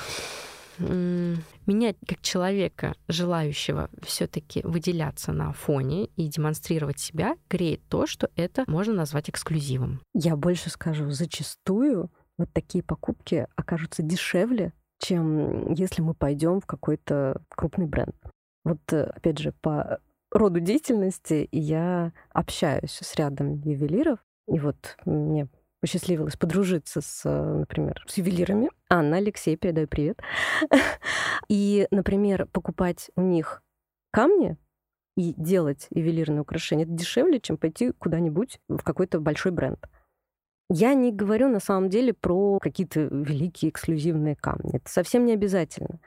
[0.80, 8.64] меня как человека, желающего все-таки выделяться на фоне и демонстрировать себя, греет то, что это
[8.68, 10.02] можно назвать эксклюзивом.
[10.14, 17.42] Я больше скажу, зачастую вот такие покупки окажутся дешевле, чем если мы пойдем в какой-то
[17.50, 18.16] крупный бренд.
[18.64, 20.00] Вот э, опять же, по
[20.32, 25.48] роду деятельности я общаюсь с рядом ювелиров, и вот мне
[25.82, 28.70] посчастливилось подружиться с, например, с ювелирами.
[28.90, 30.20] Анна, Алексей, передаю привет.
[31.50, 33.62] И, например, покупать у них
[34.12, 34.58] камни
[35.18, 39.80] и делать ювелирные украшения, это дешевле, чем пойти куда-нибудь в какой-то большой бренд.
[40.70, 44.78] Я не говорю на самом деле про какие-то великие эксклюзивные камни.
[44.78, 46.00] Это совсем не обязательно.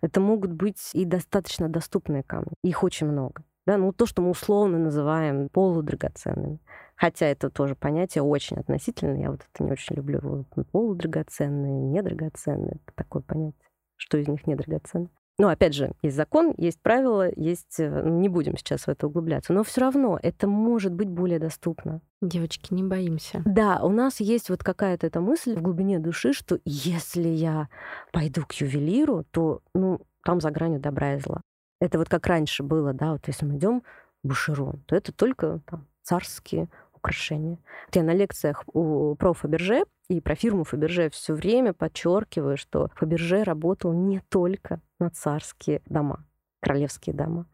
[0.00, 2.52] Это могут быть и достаточно доступные камни.
[2.62, 3.42] Их очень много.
[3.66, 6.60] Да, ну то, что мы условно называем полудрагоценными.
[6.96, 9.20] Хотя это тоже понятие очень относительное.
[9.20, 10.46] Я вот это не очень люблю.
[10.70, 12.76] Полудрагоценные, недрагоценные.
[12.76, 13.60] Это такое понятие.
[13.96, 15.08] Что из них недрагоценно?
[15.38, 17.80] Ну, опять же, есть закон, есть правила, есть...
[17.80, 19.52] Э, не будем сейчас в это углубляться.
[19.52, 22.00] Но все равно это может быть более доступно.
[22.20, 23.42] Девочки, не боимся.
[23.44, 27.68] Да, у нас есть вот какая-то эта мысль в глубине души, что если я
[28.12, 31.40] пойду к ювелиру, то, ну, там за гранью добра и зла.
[31.80, 33.82] Это вот как раньше было, да, вот если мы идем
[34.22, 37.58] в Бушерон, то это только там, царские украшения.
[37.86, 42.88] Вот я на лекциях у про Фаберже и про фирму Фаберже все время подчеркиваю, что
[42.94, 46.24] Фаберже работал не только на царские дома,
[46.60, 47.46] королевские дома.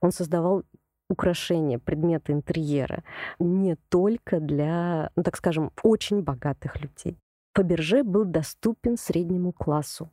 [0.00, 0.64] Он создавал
[1.08, 3.04] украшения, предметы интерьера
[3.38, 7.18] не только для, ну, так скажем, очень богатых людей.
[7.54, 10.10] Фаберже был доступен среднему классу.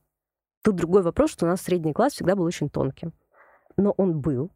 [0.61, 3.13] Тут другой вопрос, что у нас средний класс всегда был очень тонким.
[3.77, 4.51] Но он был,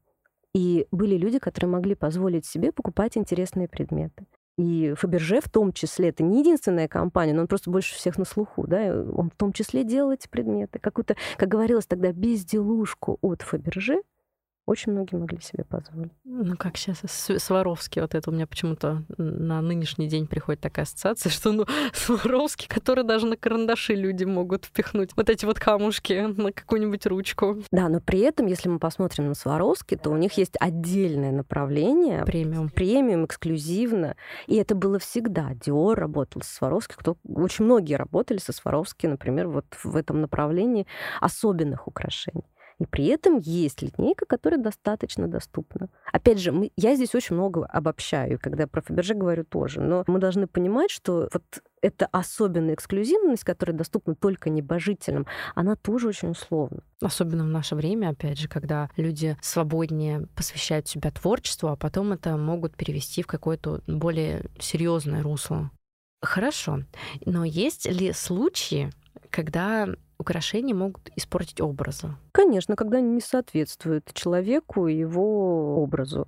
[0.53, 4.25] и были люди, которые могли позволить себе покупать интересные предметы.
[4.57, 8.25] И Фаберже в том числе, это не единственная компания, но он просто больше всех на
[8.25, 10.77] слуху, да, он в том числе делал эти предметы.
[10.77, 14.03] Какую-то, как говорилось тогда, безделушку от Фаберже
[14.65, 16.11] очень многие могли себе позволить.
[16.23, 21.29] Ну, как сейчас, Сваровский, вот это у меня почему-то на нынешний день приходит такая ассоциация,
[21.31, 26.51] что, ну, Сваровский, который даже на карандаши люди могут впихнуть вот эти вот камушки на
[26.51, 27.61] какую-нибудь ручку.
[27.71, 32.23] Да, но при этом, если мы посмотрим на Сваровский, то у них есть отдельное направление.
[32.25, 32.69] Премиум.
[32.69, 34.15] Премиум, эксклюзивно.
[34.47, 35.53] И это было всегда.
[35.53, 37.17] Диор работал со Сваровски, кто...
[37.27, 40.87] очень многие работали со Сваровски, например, вот в этом направлении
[41.19, 42.45] особенных украшений.
[42.79, 45.89] И при этом есть линейка, которая достаточно доступна.
[46.11, 50.19] Опять же, мы, я здесь очень много обобщаю, когда про Фаберже говорю тоже, но мы
[50.19, 51.43] должны понимать, что вот
[51.81, 56.81] эта особенная эксклюзивность, которая доступна только небожителям, она тоже очень условна.
[57.01, 62.37] Особенно в наше время, опять же, когда люди свободнее посвящают себя творчеству, а потом это
[62.37, 65.71] могут перевести в какое-то более серьезное русло.
[66.21, 66.83] Хорошо.
[67.25, 68.89] Но есть ли случаи,
[69.29, 72.15] когда украшения могут испортить образы?
[72.31, 76.27] Конечно, когда они не соответствуют человеку и его образу.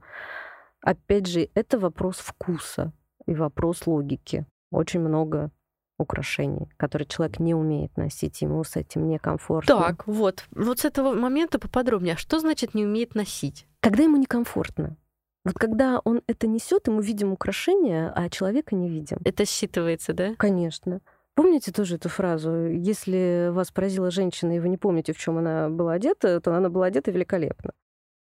[0.81, 2.93] Опять же, это вопрос вкуса
[3.25, 4.45] и вопрос логики.
[4.71, 5.51] Очень много
[5.97, 9.77] украшений, которые человек не умеет носить, ему с этим некомфортно.
[9.77, 10.45] Так, вот.
[10.51, 12.15] Вот с этого момента поподробнее.
[12.15, 13.65] А что значит не умеет носить?
[13.79, 14.97] Когда ему некомфортно.
[15.45, 19.19] Вот когда он это несет, и мы видим украшения, а человека не видим.
[19.23, 20.33] Это считывается, да?
[20.37, 21.01] Конечно.
[21.35, 22.67] Помните тоже эту фразу?
[22.67, 26.69] Если вас поразила женщина, и вы не помните, в чем она была одета, то она
[26.69, 27.73] была одета великолепно.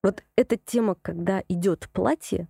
[0.03, 2.49] Вот эта тема, когда идет платье,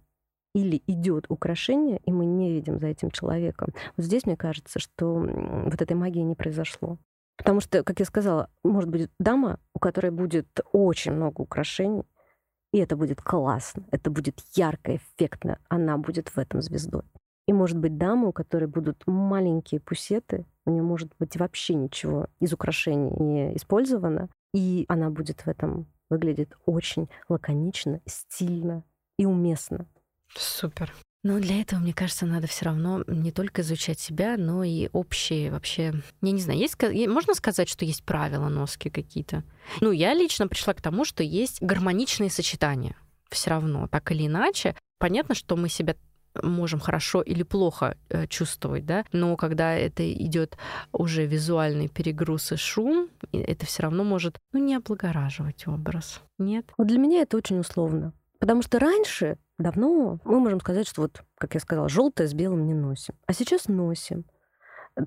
[0.54, 3.72] или идет украшение, и мы не видим за этим человеком.
[3.96, 6.98] Вот здесь, мне кажется, что вот этой магии не произошло.
[7.36, 12.04] Потому что, как я сказала, может быть дама, у которой будет очень много украшений,
[12.72, 17.04] и это будет классно, это будет ярко, эффектно, она будет в этом звездой.
[17.50, 22.28] И может быть дама, у которой будут маленькие пусеты, у нее может быть вообще ничего
[22.38, 28.84] из украшений не использовано, и она будет в этом выглядеть очень лаконично, стильно
[29.18, 29.88] и уместно.
[30.32, 30.94] Супер.
[31.24, 35.50] Но для этого, мне кажется, надо все равно не только изучать себя, но и общие
[35.50, 35.92] вообще...
[36.22, 39.42] Я не знаю, есть, можно сказать, что есть правила носки какие-то?
[39.80, 42.94] Ну, я лично пришла к тому, что есть гармоничные сочетания.
[43.28, 44.76] Все равно, так или иначе.
[45.00, 45.96] Понятно, что мы себя
[46.42, 50.56] можем хорошо или плохо э, чувствовать, да, но когда это идет
[50.92, 56.22] уже визуальный перегруз и шум, это все равно может, ну, не облагораживать образ.
[56.38, 56.66] Нет?
[56.78, 58.12] Вот для меня это очень условно.
[58.38, 62.66] Потому что раньше, давно, мы можем сказать, что вот, как я сказала, желтое с белым
[62.66, 63.14] не носим.
[63.26, 64.24] А сейчас носим.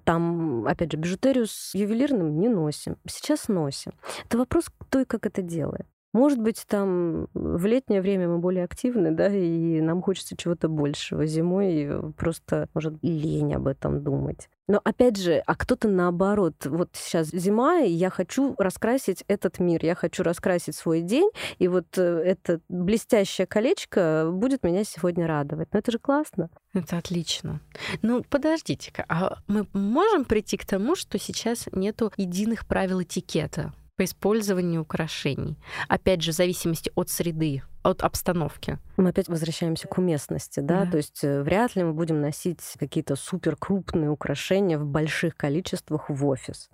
[0.06, 2.98] Там, опять же, бижутерию с ювелирным не носим.
[3.08, 3.94] Сейчас носим.
[4.26, 5.88] Это вопрос, кто и как это делает.
[6.14, 11.26] Может быть, там в летнее время мы более активны, да, и нам хочется чего-то большего.
[11.26, 14.48] Зимой просто, может, лень об этом думать.
[14.68, 19.84] Но опять же, а кто-то наоборот, вот сейчас зима, и я хочу раскрасить этот мир,
[19.84, 25.68] я хочу раскрасить свой день, и вот э, это блестящее колечко будет меня сегодня радовать.
[25.74, 26.50] Ну это же классно.
[26.74, 27.60] Это отлично.
[28.02, 33.74] Ну подождите-ка, а мы можем прийти к тому, что сейчас нету единых правил этикета?
[33.96, 35.58] По использованию украшений.
[35.88, 38.80] Опять же, в зависимости от среды, от обстановки.
[38.98, 40.86] Мы опять возвращаемся к уместности, да?
[40.86, 40.92] да.
[40.92, 46.10] То есть э, вряд ли мы будем носить какие-то супер крупные украшения в больших количествах
[46.10, 46.70] в офис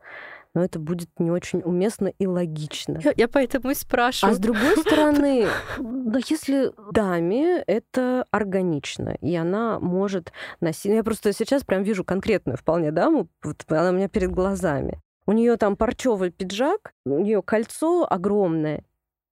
[0.53, 2.99] но это будет не очень уместно и логично.
[3.03, 4.33] Я, я поэтому и спрашиваю.
[4.33, 10.91] А с другой стороны, да, если даме это органично, и она может носить...
[10.91, 15.01] Я просто сейчас прям вижу конкретную вполне даму, вот она у меня перед глазами.
[15.29, 18.83] У нее там парчевый пиджак, у нее кольцо огромное.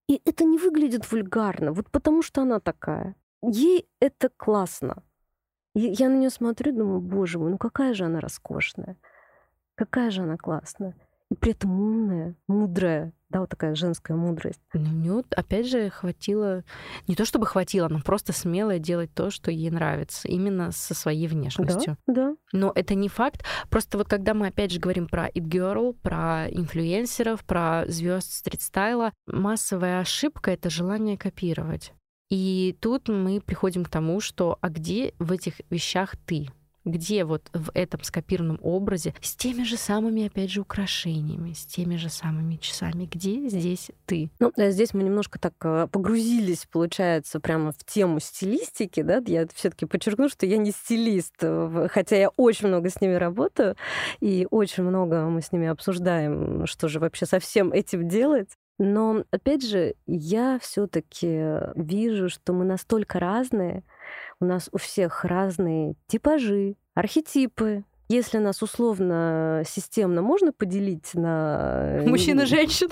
[0.08, 3.16] И это не выглядит вульгарно, вот потому что она такая.
[3.42, 5.02] Ей это классно.
[5.74, 8.96] И я на нее смотрю, думаю, боже мой, ну какая же она роскошная.
[9.74, 10.94] Какая же она классная
[11.30, 14.62] и при этом умная, мудрая, да, вот такая женская мудрость.
[14.74, 16.63] Ну, опять же, хватило,
[17.08, 21.28] не то чтобы хватило, но просто смело делать то, что ей нравится, именно со своей
[21.28, 21.98] внешностью.
[22.08, 22.36] Да, да.
[22.54, 23.44] Но это не факт.
[23.70, 29.12] Просто вот когда мы опять же говорим про It Girl, про инфлюенсеров, про звезд стрит-стайла,
[29.26, 31.92] массовая ошибка— это желание копировать.
[32.30, 36.48] И тут мы приходим к тому, что а где в этих вещах ты?
[36.91, 41.95] Где вот в этом скопированном образе с теми же самыми, опять же, украшениями, с теми
[41.95, 44.30] же самыми часами, где здесь ты?
[44.39, 49.69] Ну, здесь мы немножко так э, погрузились, получается, прямо в тему стилистики, да, я все
[49.69, 53.76] таки подчеркну, что я не стилист, э, хотя я очень много с ними работаю,
[54.19, 58.50] и очень много мы с ними обсуждаем, что же вообще со всем этим делать.
[58.80, 63.84] Но, опять же, я все-таки вижу, что мы настолько разные,
[64.39, 72.02] у нас у всех разные типажи, архетипы, если нас условно системно можно поделить на...
[72.06, 72.89] Мужчин и женщин.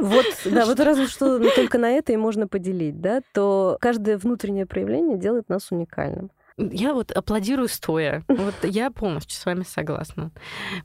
[0.00, 4.66] Вот, да, вот разве что только на это и можно поделить, да, то каждое внутреннее
[4.66, 6.30] проявление делает нас уникальным.
[6.56, 8.22] Я вот аплодирую стоя.
[8.28, 10.30] Вот я полностью с вами согласна.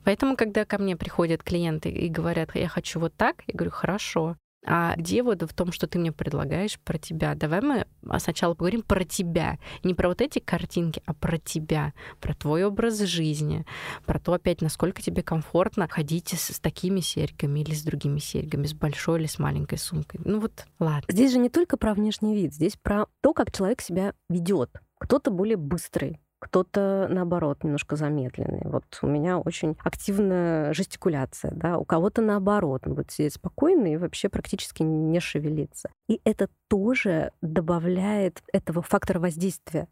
[0.06, 4.38] Поэтому, когда ко мне приходят клиенты и говорят, я хочу вот так, я говорю, хорошо.
[4.66, 7.36] А где вот в том, что ты мне предлагаешь про тебя?
[7.36, 7.86] Давай мы
[8.20, 9.60] сначала поговорим про тебя.
[9.84, 13.66] Не про вот эти картинки, а про тебя, про твой образ жизни,
[14.06, 18.66] про то опять, насколько тебе комфортно ходить с, с такими серьгами или с другими серьгами,
[18.66, 20.22] с большой или с маленькой сумкой.
[20.24, 21.04] Ну вот, ладно.
[21.08, 24.72] Здесь же не только про внешний вид, здесь про то, как человек себя ведет.
[24.98, 28.62] Кто-то более быстрый, кто-то, наоборот, немножко замедленный.
[28.66, 33.98] Вот у меня очень активная жестикуляция, да, у кого-то наоборот, он будет сидеть спокойно и
[33.98, 35.90] вообще практически не шевелиться.
[36.08, 39.88] И это тоже добавляет этого фактора воздействия,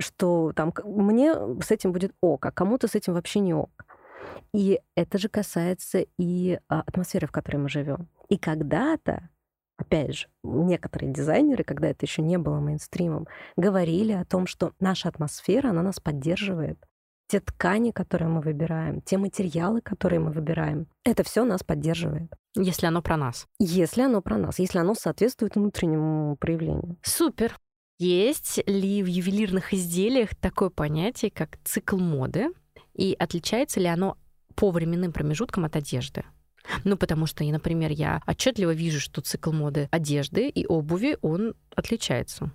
[0.00, 3.84] что там мне с этим будет ок, а кому-то с этим вообще не ок.
[4.54, 8.08] И это же касается и а, атмосферы, в которой мы живем.
[8.30, 9.28] И когда-то
[9.78, 13.26] опять же, некоторые дизайнеры, когда это еще не было мейнстримом,
[13.56, 16.78] говорили о том, что наша атмосфера, она нас поддерживает.
[17.28, 22.32] Те ткани, которые мы выбираем, те материалы, которые мы выбираем, это все нас поддерживает.
[22.56, 23.46] Если оно про нас.
[23.58, 26.96] Если оно про нас, если оно соответствует внутреннему проявлению.
[27.02, 27.56] Супер.
[27.98, 32.48] Есть ли в ювелирных изделиях такое понятие, как цикл моды?
[32.94, 34.16] И отличается ли оно
[34.54, 36.24] по временным промежуткам от одежды?
[36.84, 42.50] Ну, потому что, например, я отчетливо вижу, что цикл моды одежды и обуви, он отличается.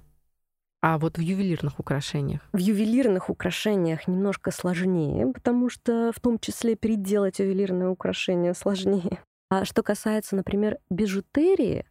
[0.81, 2.41] А вот в ювелирных украшениях?
[2.51, 9.19] В ювелирных украшениях немножко сложнее, потому что в том числе переделать ювелирное украшение сложнее.
[9.49, 11.85] А что касается, например, бижутерии,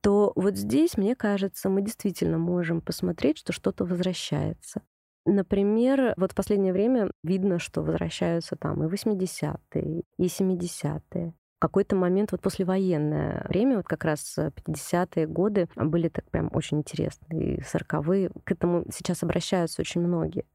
[0.00, 4.80] то вот здесь, мне кажется, мы действительно можем посмотреть, что что-то возвращается.
[5.26, 11.34] Например, вот в последнее время видно, что возвращаются там и 80-е, и 70-е
[11.68, 17.56] какой-то момент, вот послевоенное время, вот как раз 50-е годы были так прям очень интересные,
[17.56, 18.30] и 40-е.
[18.44, 20.46] К этому сейчас обращаются очень многие.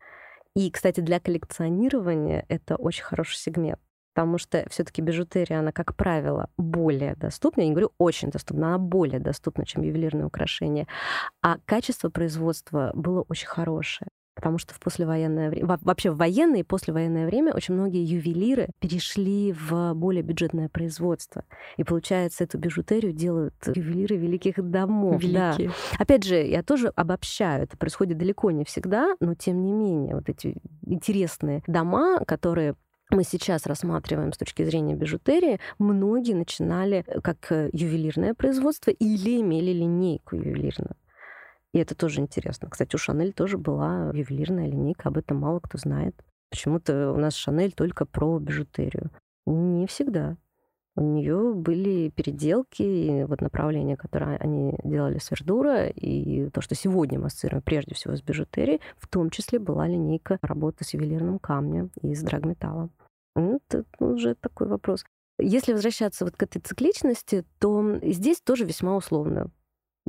[0.55, 3.79] И, кстати, для коллекционирования это очень хороший сегмент
[4.15, 7.61] потому что все-таки бижутерия, она, как правило, более доступна.
[7.61, 10.87] Я не говорю очень доступна, она более доступна, чем ювелирные украшения.
[11.41, 14.09] А качество производства было очень хорошее
[14.39, 19.51] потому что в послевоенное время, вообще в военное и послевоенное время очень многие ювелиры перешли
[19.51, 21.43] в более бюджетное производство.
[21.75, 25.21] И получается, эту бижутерию делают ювелиры великих домов.
[25.21, 25.67] Великие.
[25.67, 25.73] Да.
[25.97, 30.29] Опять же, я тоже обобщаю, это происходит далеко не всегда, но тем не менее, вот
[30.29, 32.75] эти интересные дома, которые
[33.09, 40.37] мы сейчас рассматриваем с точки зрения бижутерии, многие начинали как ювелирное производство или имели линейку
[40.37, 40.95] ювелирную.
[41.73, 42.69] И это тоже интересно.
[42.69, 46.15] Кстати, у Шанель тоже была ювелирная линейка, об этом мало кто знает.
[46.49, 49.11] Почему-то у нас Шанель только про бижутерию.
[49.45, 50.37] Не всегда.
[50.95, 56.75] У нее были переделки, и вот направление, которое они делали с Вердура, и то, что
[56.75, 61.39] сегодня мы ассоциируем прежде всего с бижутерией, в том числе была линейка работы с ювелирным
[61.39, 62.23] камнем и с
[63.35, 65.05] это уже такой вопрос.
[65.39, 69.51] Если возвращаться вот к этой цикличности, то здесь тоже весьма условно.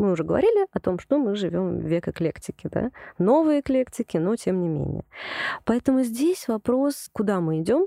[0.01, 2.91] Мы уже говорили о том, что мы живем в век эклектики, да?
[3.19, 5.05] Новые эклектики, но тем не менее.
[5.67, 7.87] Поэтому здесь вопрос, куда мы идем,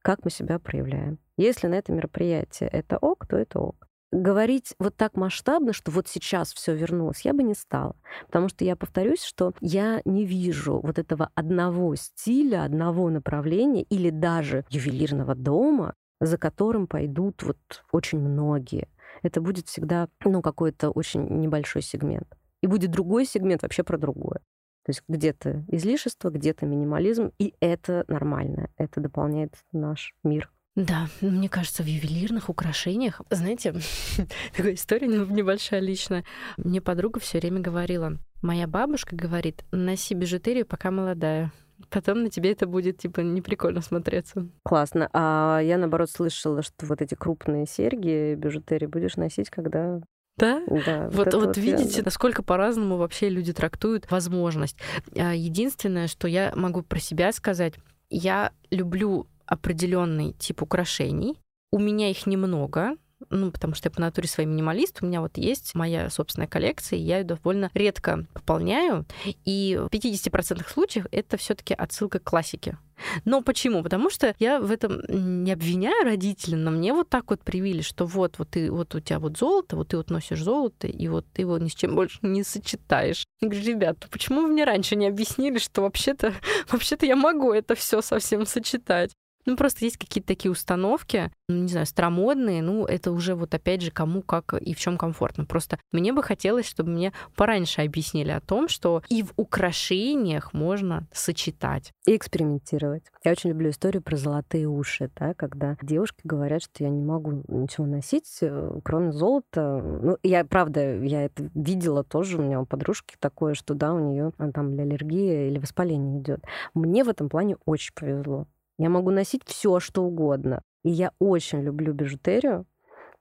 [0.00, 1.18] как мы себя проявляем.
[1.36, 3.86] Если на это мероприятие это ок, то это ок.
[4.10, 7.94] Говорить вот так масштабно, что вот сейчас все вернулось, я бы не стала.
[8.24, 14.08] Потому что я повторюсь, что я не вижу вот этого одного стиля, одного направления или
[14.08, 17.58] даже ювелирного дома, за которым пойдут вот
[17.92, 18.88] очень многие
[19.22, 22.36] это будет всегда ну, какой-то очень небольшой сегмент.
[22.62, 24.40] И будет другой сегмент вообще про другое.
[24.84, 28.70] То есть где-то излишество, где-то минимализм, и это нормально.
[28.76, 30.50] Это дополняет наш мир.
[30.76, 33.74] Да, мне кажется, в ювелирных украшениях, знаете,
[34.56, 36.24] такая история небольшая личная.
[36.56, 41.52] Мне подруга все время говорила, моя бабушка говорит, носи бижутерию, пока молодая.
[41.88, 44.48] Потом на тебе это будет, типа, неприкольно смотреться.
[44.62, 45.08] Классно.
[45.12, 50.00] А я, наоборот, слышала, что вот эти крупные серьги, бижутерии будешь носить, когда
[50.36, 50.62] да?
[50.66, 51.08] Да.
[51.10, 54.76] Вот, вот, вот видите, насколько по-разному вообще люди трактуют возможность.
[55.16, 57.74] А, единственное, что я могу про себя сказать,
[58.08, 61.38] я люблю определенный тип украшений.
[61.72, 62.96] У меня их немного,
[63.28, 66.98] ну, потому что я по натуре своей минималист, у меня вот есть моя собственная коллекция,
[66.98, 69.04] и я ее довольно редко пополняю,
[69.44, 72.78] и в 50% случаев это все таки отсылка к классике.
[73.24, 73.82] Но почему?
[73.82, 78.06] Потому что я в этом не обвиняю родителей, но мне вот так вот привили, что
[78.06, 81.26] вот, вот, ты, вот у тебя вот золото, вот ты вот носишь золото, и вот
[81.32, 83.24] ты его ни с чем больше не сочетаешь.
[83.40, 86.34] Я говорю, ребята, почему вы мне раньше не объяснили, что вообще-то
[86.70, 89.12] вообще я могу это все совсем сочетать?
[89.46, 93.82] Ну, просто есть какие-то такие установки, ну, не знаю, старомодные, ну, это уже вот опять
[93.82, 95.44] же кому как и в чем комфортно.
[95.44, 101.06] Просто мне бы хотелось, чтобы мне пораньше объяснили о том, что и в украшениях можно
[101.12, 101.92] сочетать.
[102.06, 103.04] И экспериментировать.
[103.24, 107.42] Я очень люблю историю про золотые уши, да, когда девушки говорят, что я не могу
[107.48, 109.82] ничего носить, э, кроме золота.
[109.82, 113.98] Ну, я, правда, я это видела тоже, у меня у подружки такое, что, да, у
[113.98, 116.44] нее а, там аллергия или воспаление идет.
[116.74, 118.46] Мне в этом плане очень повезло.
[118.80, 120.62] Я могу носить все, что угодно.
[120.84, 122.64] И я очень люблю бижутерию,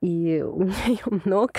[0.01, 1.53] и у меня ее много.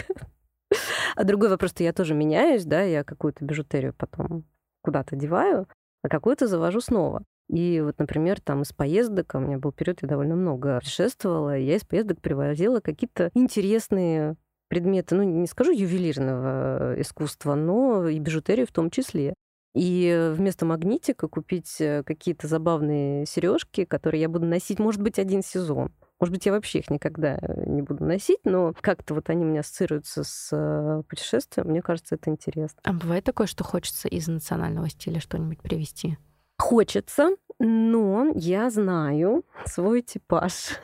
[1.16, 4.44] А другой вопрос, что я тоже меняюсь, да, я какую-то бижутерию потом
[4.82, 5.68] куда-то деваю,
[6.02, 7.24] а какую-то завожу снова.
[7.50, 11.58] И вот, например, там из поездок, а у меня был период, я довольно много путешествовала,
[11.58, 14.36] я из поездок привозила какие-то интересные
[14.68, 19.34] предметы, ну, не скажу ювелирного искусства, но и бижутерию в том числе.
[19.74, 25.42] И вместо магнитика купить э, какие-то забавные сережки, которые я буду носить, может быть, один
[25.42, 25.92] сезон.
[26.18, 29.60] Может быть, я вообще их никогда не буду носить, но как-то вот они у меня
[29.60, 31.68] ассоциируются с э, путешествием.
[31.68, 32.78] Мне кажется, это интересно.
[32.82, 36.18] А бывает такое, что хочется из национального стиля что-нибудь привести?
[36.58, 40.76] Хочется, но я знаю свой типаж.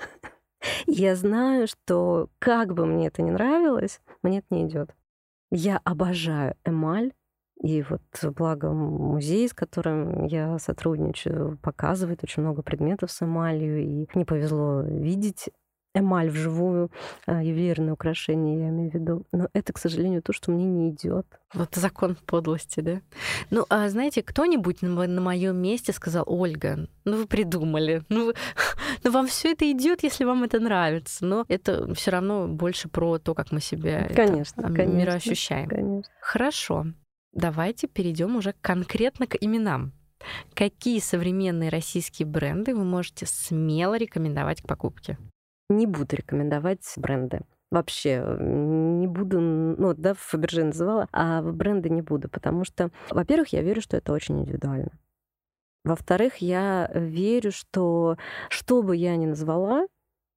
[0.86, 4.94] Я знаю, что как бы мне это ни нравилось, мне это не идет.
[5.50, 7.12] Я обожаю эмаль,
[7.62, 8.02] и вот
[8.34, 14.82] благо музей, с которым я сотрудничаю, показывает очень много предметов с эмалью, и мне повезло
[14.82, 15.48] видеть
[15.98, 16.90] эмаль вживую,
[17.26, 19.26] а, ювелирные украшения, я имею в виду.
[19.32, 21.26] Но это, к сожалению, то, что мне не идет.
[21.54, 23.00] Вот закон подлости, да?
[23.50, 28.32] Ну, а знаете, кто-нибудь на, на моем месте сказал, Ольга, ну вы придумали, ну,
[29.04, 31.24] ну вам все это идет, если вам это нравится.
[31.24, 35.68] Но это все равно больше про то, как мы себя конечно, это, конечно, мироощущаем.
[35.68, 36.12] Конечно.
[36.20, 36.86] Хорошо.
[37.36, 39.92] Давайте перейдем уже конкретно к именам.
[40.54, 45.18] Какие современные российские бренды вы можете смело рекомендовать к покупке?
[45.68, 47.42] Не буду рекомендовать бренды.
[47.70, 53.48] Вообще не буду, ну да, Фаберже называла, а в бренды не буду, потому что, во-первых,
[53.48, 54.92] я верю, что это очень индивидуально.
[55.84, 58.16] Во-вторых, я верю, что
[58.48, 59.86] что бы я ни назвала,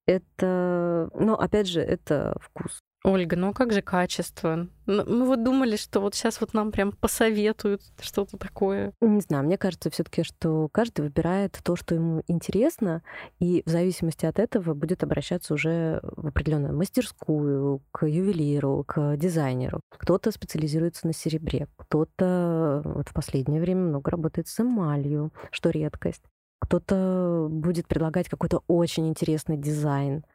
[0.06, 2.82] это, ну, опять же, это вкус.
[3.04, 4.68] Ольга, ну как же качество?
[4.86, 8.94] Мы вот думали, что вот сейчас вот нам прям посоветуют что-то такое.
[9.00, 13.02] Не знаю, мне кажется все таки что каждый выбирает то, что ему интересно,
[13.40, 19.80] и в зависимости от этого будет обращаться уже в определенную мастерскую, к ювелиру, к дизайнеру.
[19.92, 26.24] Кто-то специализируется на серебре, кто-то вот в последнее время много работает с эмалью, что редкость.
[26.60, 30.26] Кто-то будет предлагать какой-то очень интересный дизайн,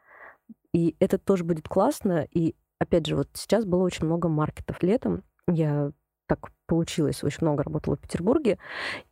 [0.75, 2.27] и это тоже будет классно.
[2.33, 5.23] И опять же, вот сейчас было очень много маркетов летом.
[5.49, 5.93] Я
[6.27, 8.59] так получилось, очень много работала в Петербурге,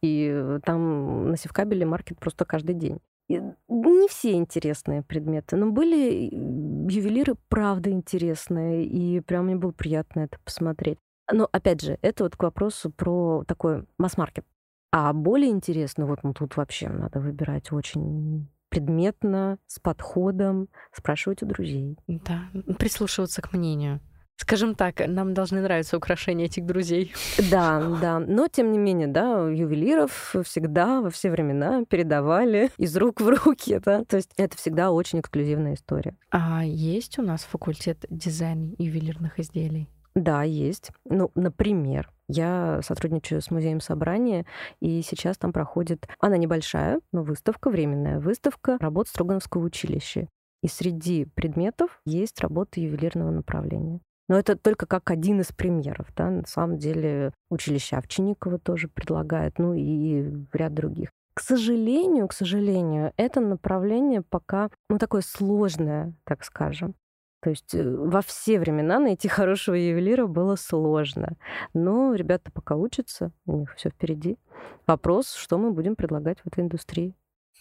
[0.02, 3.00] и там на Севкабеле маркет просто каждый день.
[3.28, 10.38] Не все интересные предметы, но были ювелиры, правда, интересные, и прям мне было приятно это
[10.44, 10.98] посмотреть.
[11.30, 14.44] Но, опять же, это вот к вопросу про такой масс-маркет.
[14.90, 21.47] А более интересно, вот ну, тут вообще надо выбирать очень предметно, с подходом, спрашивать у
[21.47, 21.99] друзей.
[22.07, 22.45] Да,
[22.79, 24.01] прислушиваться к мнению.
[24.37, 27.12] Скажем так, нам должны нравиться украшения этих друзей.
[27.51, 28.18] Да, да.
[28.18, 33.79] Но, тем не менее, да, ювелиров всегда во все времена передавали из рук в руки.
[33.85, 34.05] Да?
[34.05, 36.16] То есть это всегда очень эксклюзивная история.
[36.31, 39.91] А есть у нас факультет дизайна ювелирных изделий?
[40.14, 40.90] Да, есть.
[41.04, 44.46] Ну, например, я сотрудничаю с музеем собрания,
[44.80, 50.28] и сейчас там проходит, она небольшая, но выставка, временная выставка работ Строгановского училища.
[50.62, 54.00] И среди предметов есть работы ювелирного направления.
[54.28, 56.06] Но это только как один из примеров.
[56.16, 56.30] Да?
[56.30, 61.10] На самом деле училище Овчинникова тоже предлагает, ну и ряд других.
[61.34, 66.94] К сожалению, к сожалению, это направление пока, ну, такое сложное, так скажем.
[67.43, 71.36] То есть э, во все времена найти хорошего ювелира было сложно.
[71.74, 74.38] Но ребята пока учатся, у них все впереди.
[74.86, 77.14] Вопрос, что мы будем предлагать в этой индустрии.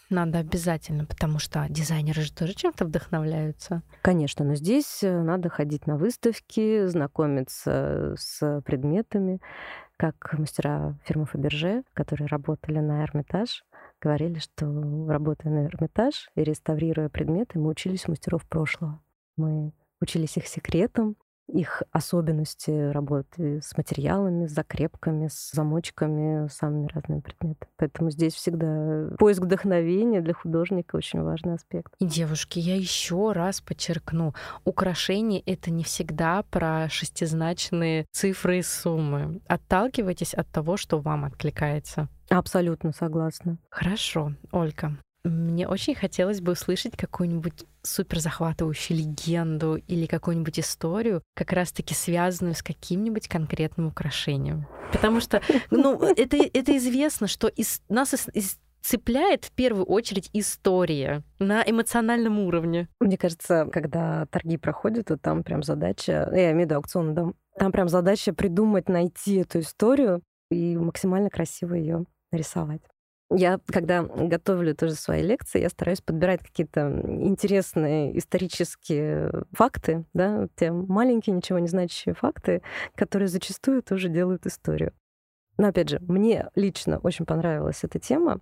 [0.10, 3.82] Надо обязательно, потому что дизайнеры же тоже чем-то вдохновляются.
[4.02, 9.40] Конечно, но здесь э, надо ходить на выставки, знакомиться с предметами,
[9.98, 13.64] как мастера фирмы Фаберже, которые работали на Эрмитаж,
[14.02, 14.66] говорили, что
[15.08, 19.00] работая на Эрмитаж и реставрируя предметы, мы учились мастеров прошлого.
[19.42, 21.16] Мы учились их секретам,
[21.48, 27.72] их особенности работы с материалами, с закрепками, с замочками, с самыми разными предметами.
[27.78, 31.94] Поэтому здесь всегда поиск вдохновения для художника очень важный аспект.
[32.00, 34.34] И, девушки, я еще раз подчеркну,
[34.64, 39.42] украшение— это не всегда про шестизначные цифры и суммы.
[39.48, 42.08] Отталкивайтесь от того, что вам откликается.
[42.30, 43.58] Абсолютно согласна.
[43.70, 44.98] Хорошо, Ольга.
[45.24, 52.56] Мне очень хотелось бы услышать какую-нибудь супер захватывающую легенду или какую-нибудь историю, как раз-таки связанную
[52.56, 54.68] с каким-нибудь конкретным украшением.
[54.92, 60.30] Потому что, ну, это, это известно, что из, нас из, из цепляет в первую очередь
[60.34, 62.88] история на эмоциональном уровне.
[63.00, 67.32] Мне кажется, когда торги проходят, то там прям задача, я имею в виду аукцион, да,
[67.58, 72.82] там прям задача придумать, найти эту историю и максимально красиво ее нарисовать.
[73.34, 80.72] Я, когда готовлю тоже свои лекции, я стараюсь подбирать какие-то интересные исторические факты, да, те
[80.72, 82.62] маленькие, ничего не значащие факты,
[82.96, 84.94] которые зачастую тоже делают историю.
[85.58, 88.42] Но опять же, мне лично очень понравилась эта тема.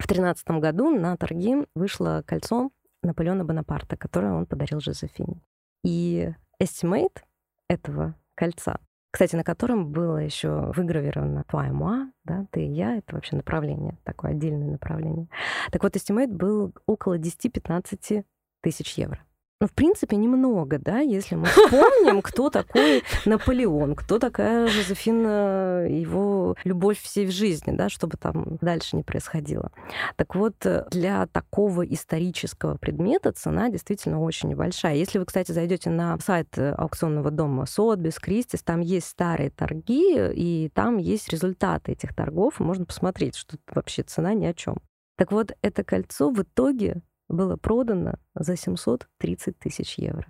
[0.00, 2.70] В тринадцатом году на торги вышло кольцо
[3.02, 5.40] Наполеона Бонапарта, которое он подарил Жозефине.
[5.84, 6.28] И
[6.60, 7.22] estimate
[7.68, 8.80] этого кольца
[9.10, 13.98] кстати, на котором было еще выгравировано «Toi moi», да, «Ты и я», это вообще направление,
[14.04, 15.28] такое отдельное направление.
[15.70, 18.24] Так вот, estimate был около 10-15
[18.60, 19.20] тысяч евро.
[19.60, 26.54] Ну, в принципе, немного, да, если мы вспомним, кто такой Наполеон, кто такая Жозефина, его
[26.62, 29.72] любовь всей в жизни, да, чтобы там дальше не происходило.
[30.14, 30.54] Так вот,
[30.92, 34.94] для такого исторического предмета цена действительно очень небольшая.
[34.94, 40.70] Если вы, кстати, зайдете на сайт аукционного дома Сотбис, Кристис, там есть старые торги, и
[40.72, 44.76] там есть результаты этих торгов, можно посмотреть, что вообще цена ни о чем.
[45.16, 50.26] Так вот, это кольцо в итоге было продано за 730 тысяч евро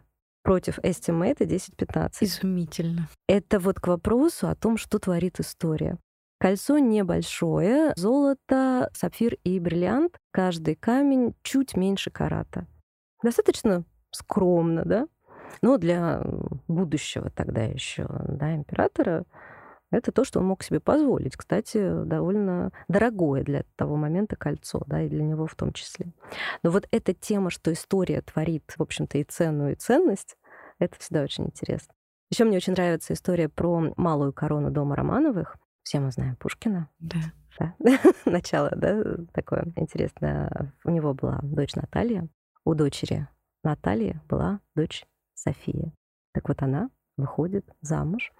[0.49, 2.11] против estimate а 10-15.
[2.23, 3.09] Изумительно.
[3.27, 5.99] Это вот к вопросу о том, что творит история.
[6.41, 10.17] Кольцо небольшое, золото, сапфир и бриллиант.
[10.31, 12.67] Каждый камень чуть меньше карата.
[13.23, 15.09] Достаточно скромно, да?
[15.61, 16.23] Но для
[16.67, 19.25] будущего тогда еще да, императора
[19.91, 21.37] это то, что он мог себе позволить.
[21.37, 26.13] Кстати, довольно дорогое для того момента кольцо, да, и для него в том числе.
[26.63, 30.37] Но вот эта тема, что история творит, в общем-то, и цену, и ценность,
[30.79, 31.95] это всегда очень интересно.
[32.31, 35.57] Еще мне очень нравится история про малую корону дома Романовых.
[35.83, 36.91] Все мы знаем Пушкина.
[36.99, 37.19] Да.
[37.59, 37.75] да.
[38.27, 40.75] Начало, да, такое интересное.
[40.85, 42.29] У него была дочь Наталья,
[42.65, 43.27] у дочери
[43.65, 45.95] Натальи была дочь София.
[46.35, 48.33] Так вот она выходит замуж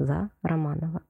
[0.00, 1.02] за Романова.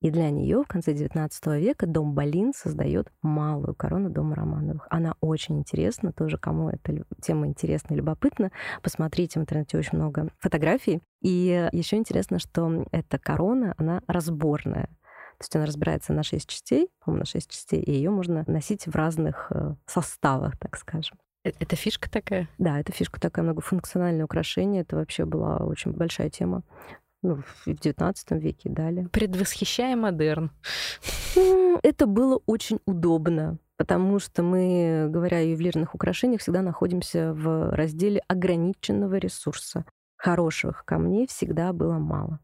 [0.00, 4.86] И для нее в конце XIX века дом Болин создает малую корону дома Романовых.
[4.88, 8.50] Она очень интересна, тоже кому эта тема интересна и любопытна.
[8.82, 11.02] Посмотрите в интернете очень много фотографий.
[11.20, 14.86] И еще интересно, что эта корона, она разборная.
[15.38, 18.86] То есть она разбирается на шесть частей, по-моему, на шесть частей, и ее можно носить
[18.86, 21.18] в разных э, составах, так скажем.
[21.44, 22.46] Э, это фишка такая?
[22.58, 24.82] Да, это фишка такая, многофункциональное украшение.
[24.82, 26.62] Это вообще была очень большая тема
[27.22, 29.08] ну, в XIX веке и далее.
[29.08, 30.50] Предвосхищая модерн.
[31.82, 38.22] Это было очень удобно, потому что мы, говоря о ювелирных украшениях, всегда находимся в разделе
[38.28, 39.84] ограниченного ресурса.
[40.16, 42.40] Хороших камней всегда было мало.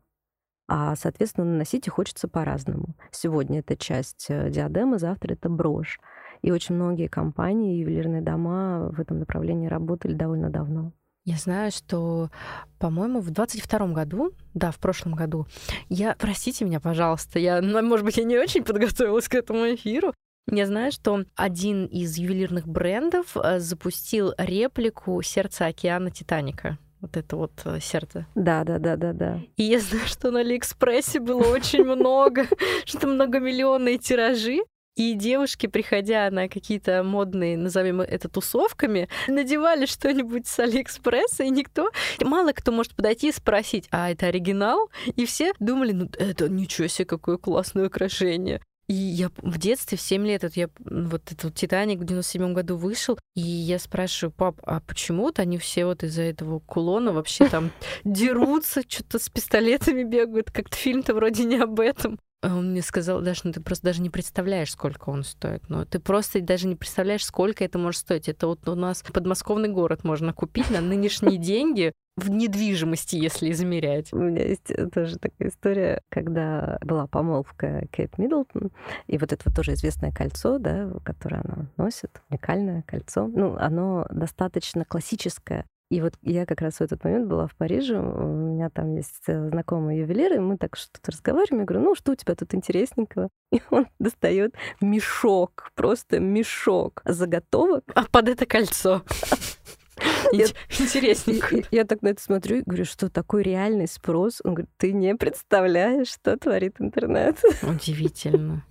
[0.68, 2.97] А, соответственно, наносить их хочется по-разному.
[3.12, 6.01] Сегодня это часть э, диадемы, завтра это брошь.
[6.43, 10.93] И очень многие компании, ювелирные дома в этом направлении работали довольно давно.
[11.27, 12.31] Я знаю, что,
[12.79, 15.47] по-моему, в 22 году, да, в прошлом году,
[15.89, 20.14] я, простите меня, пожалуйста, я, может быть, я не очень подготовилась к этому эфиру,
[20.49, 27.37] я знаю, что один из ювелирных брендов э, запустил реплику сердца океана Титаника вот это
[27.37, 28.27] вот э, сердце.
[28.35, 29.41] Да, да, да, да, да.
[29.57, 32.47] И я знаю, что на Алиэкспрессе было очень много,
[32.85, 34.61] что многомиллионные тиражи.
[34.97, 41.90] И девушки, приходя на какие-то модные, назовем это тусовками, надевали что-нибудь с Алиэкспресса, и никто,
[42.22, 44.90] мало кто может подойти и спросить, а это оригинал?
[45.14, 48.62] И все думали, ну это ничего себе, какое классное украшение.
[48.88, 52.76] И я в детстве, в 7 лет, вот я вот этот «Титаник» в 97 году
[52.76, 57.49] вышел, и я спрашиваю, пап, а почему вот они все вот из-за этого кулона вообще
[57.49, 57.70] там
[58.05, 62.18] дерутся, что-то с пистолетами бегают, как-то фильм-то вроде не об этом.
[62.47, 65.68] А он мне сказал, Даша, ну ты просто даже не представляешь, сколько он стоит.
[65.68, 68.28] Ну, ты просто даже не представляешь, сколько это может стоить.
[68.28, 74.12] Это вот у нас подмосковный город можно купить на нынешние деньги в недвижимости, если измерять.
[74.12, 78.70] У меня есть тоже такая история, когда была помолвка Кейт Миддлтон,
[79.09, 83.26] и вот это вот тоже известное кольцо, да, которое она носит, уникальное кольцо.
[83.26, 87.99] Ну, оно достаточно классическое, и вот я как раз в этот момент была в Париже,
[87.99, 92.12] у меня там есть знакомые ювелиры, и мы так что-то разговариваем, я говорю, ну что
[92.12, 93.28] у тебя тут интересненького?
[93.53, 97.84] И он достает мешок, просто мешок заготовок.
[97.95, 99.03] А под это кольцо.
[100.32, 101.62] Интересненько.
[101.70, 104.41] Я так на это смотрю и говорю, что такой реальный спрос.
[104.45, 107.39] Он говорит, ты не представляешь, что творит интернет.
[107.62, 108.64] Удивительно.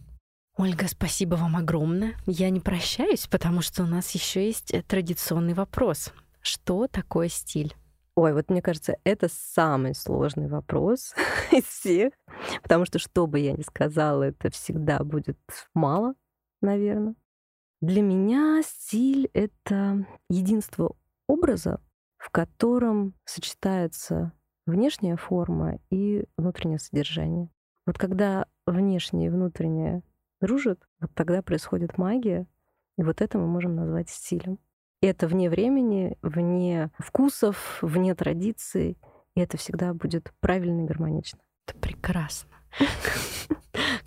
[0.57, 2.15] Ольга, спасибо вам огромное.
[2.25, 6.11] Я не прощаюсь, потому что у нас еще есть э, традиционный вопрос.
[6.45, 7.75] Что такое стиль?
[8.13, 11.15] Ой, вот мне кажется, это самый сложный вопрос
[11.51, 12.13] из всех,
[12.61, 15.39] потому что что бы я ни сказала, это всегда будет
[15.73, 16.13] мало,
[16.61, 17.15] наверное.
[17.81, 20.95] Для меня стиль— это единство
[21.27, 21.81] образа,
[22.17, 24.31] в котором сочетается
[24.67, 27.49] внешняя форма и внутреннее содержание.
[27.87, 30.03] Вот когда внешнее и внутреннее
[30.41, 32.45] дружат, вот тогда происходит магия,
[32.99, 34.59] и вот это мы можем назвать стилем.
[35.05, 38.97] Это вне времени, вне вкусов, вне традиций.
[39.35, 41.39] И это всегда будет правильно и гармонично.
[41.67, 42.49] Это прекрасно.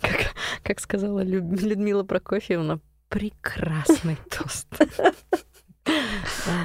[0.01, 0.33] Как,
[0.63, 4.67] как сказала Людмила Прокофьевна, прекрасный тост.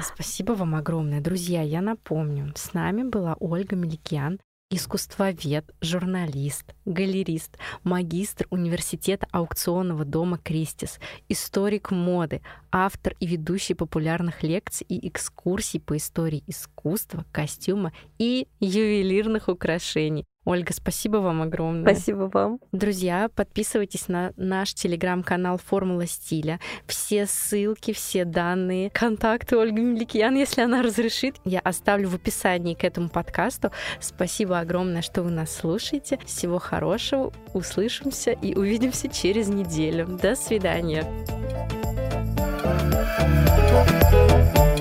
[0.03, 1.21] Спасибо вам огромное.
[1.21, 4.39] Друзья, я напомню, с нами была Ольга Меликян,
[4.75, 10.99] искусствовед, журналист, галерист, магистр университета аукционного дома «Кристис»,
[11.29, 19.47] историк моды, автор и ведущий популярных лекций и экскурсий по истории искусства, костюма и ювелирных
[19.47, 20.25] украшений.
[20.45, 21.93] Ольга, спасибо вам огромное.
[21.93, 22.59] Спасибо вам.
[22.71, 26.59] Друзья, подписывайтесь на наш телеграм-канал «Формула стиля».
[26.85, 32.83] Все ссылки, все данные, контакты Ольги Меликиян, если она разрешит, я оставлю в описании к
[32.83, 33.71] этому подкасту.
[33.99, 36.19] Спасибо огромное, что вы нас слушаете.
[36.25, 37.33] Всего хорошего.
[37.53, 40.05] Услышимся и увидимся через неделю.
[40.07, 41.05] До свидания.
[43.75, 44.74] thank you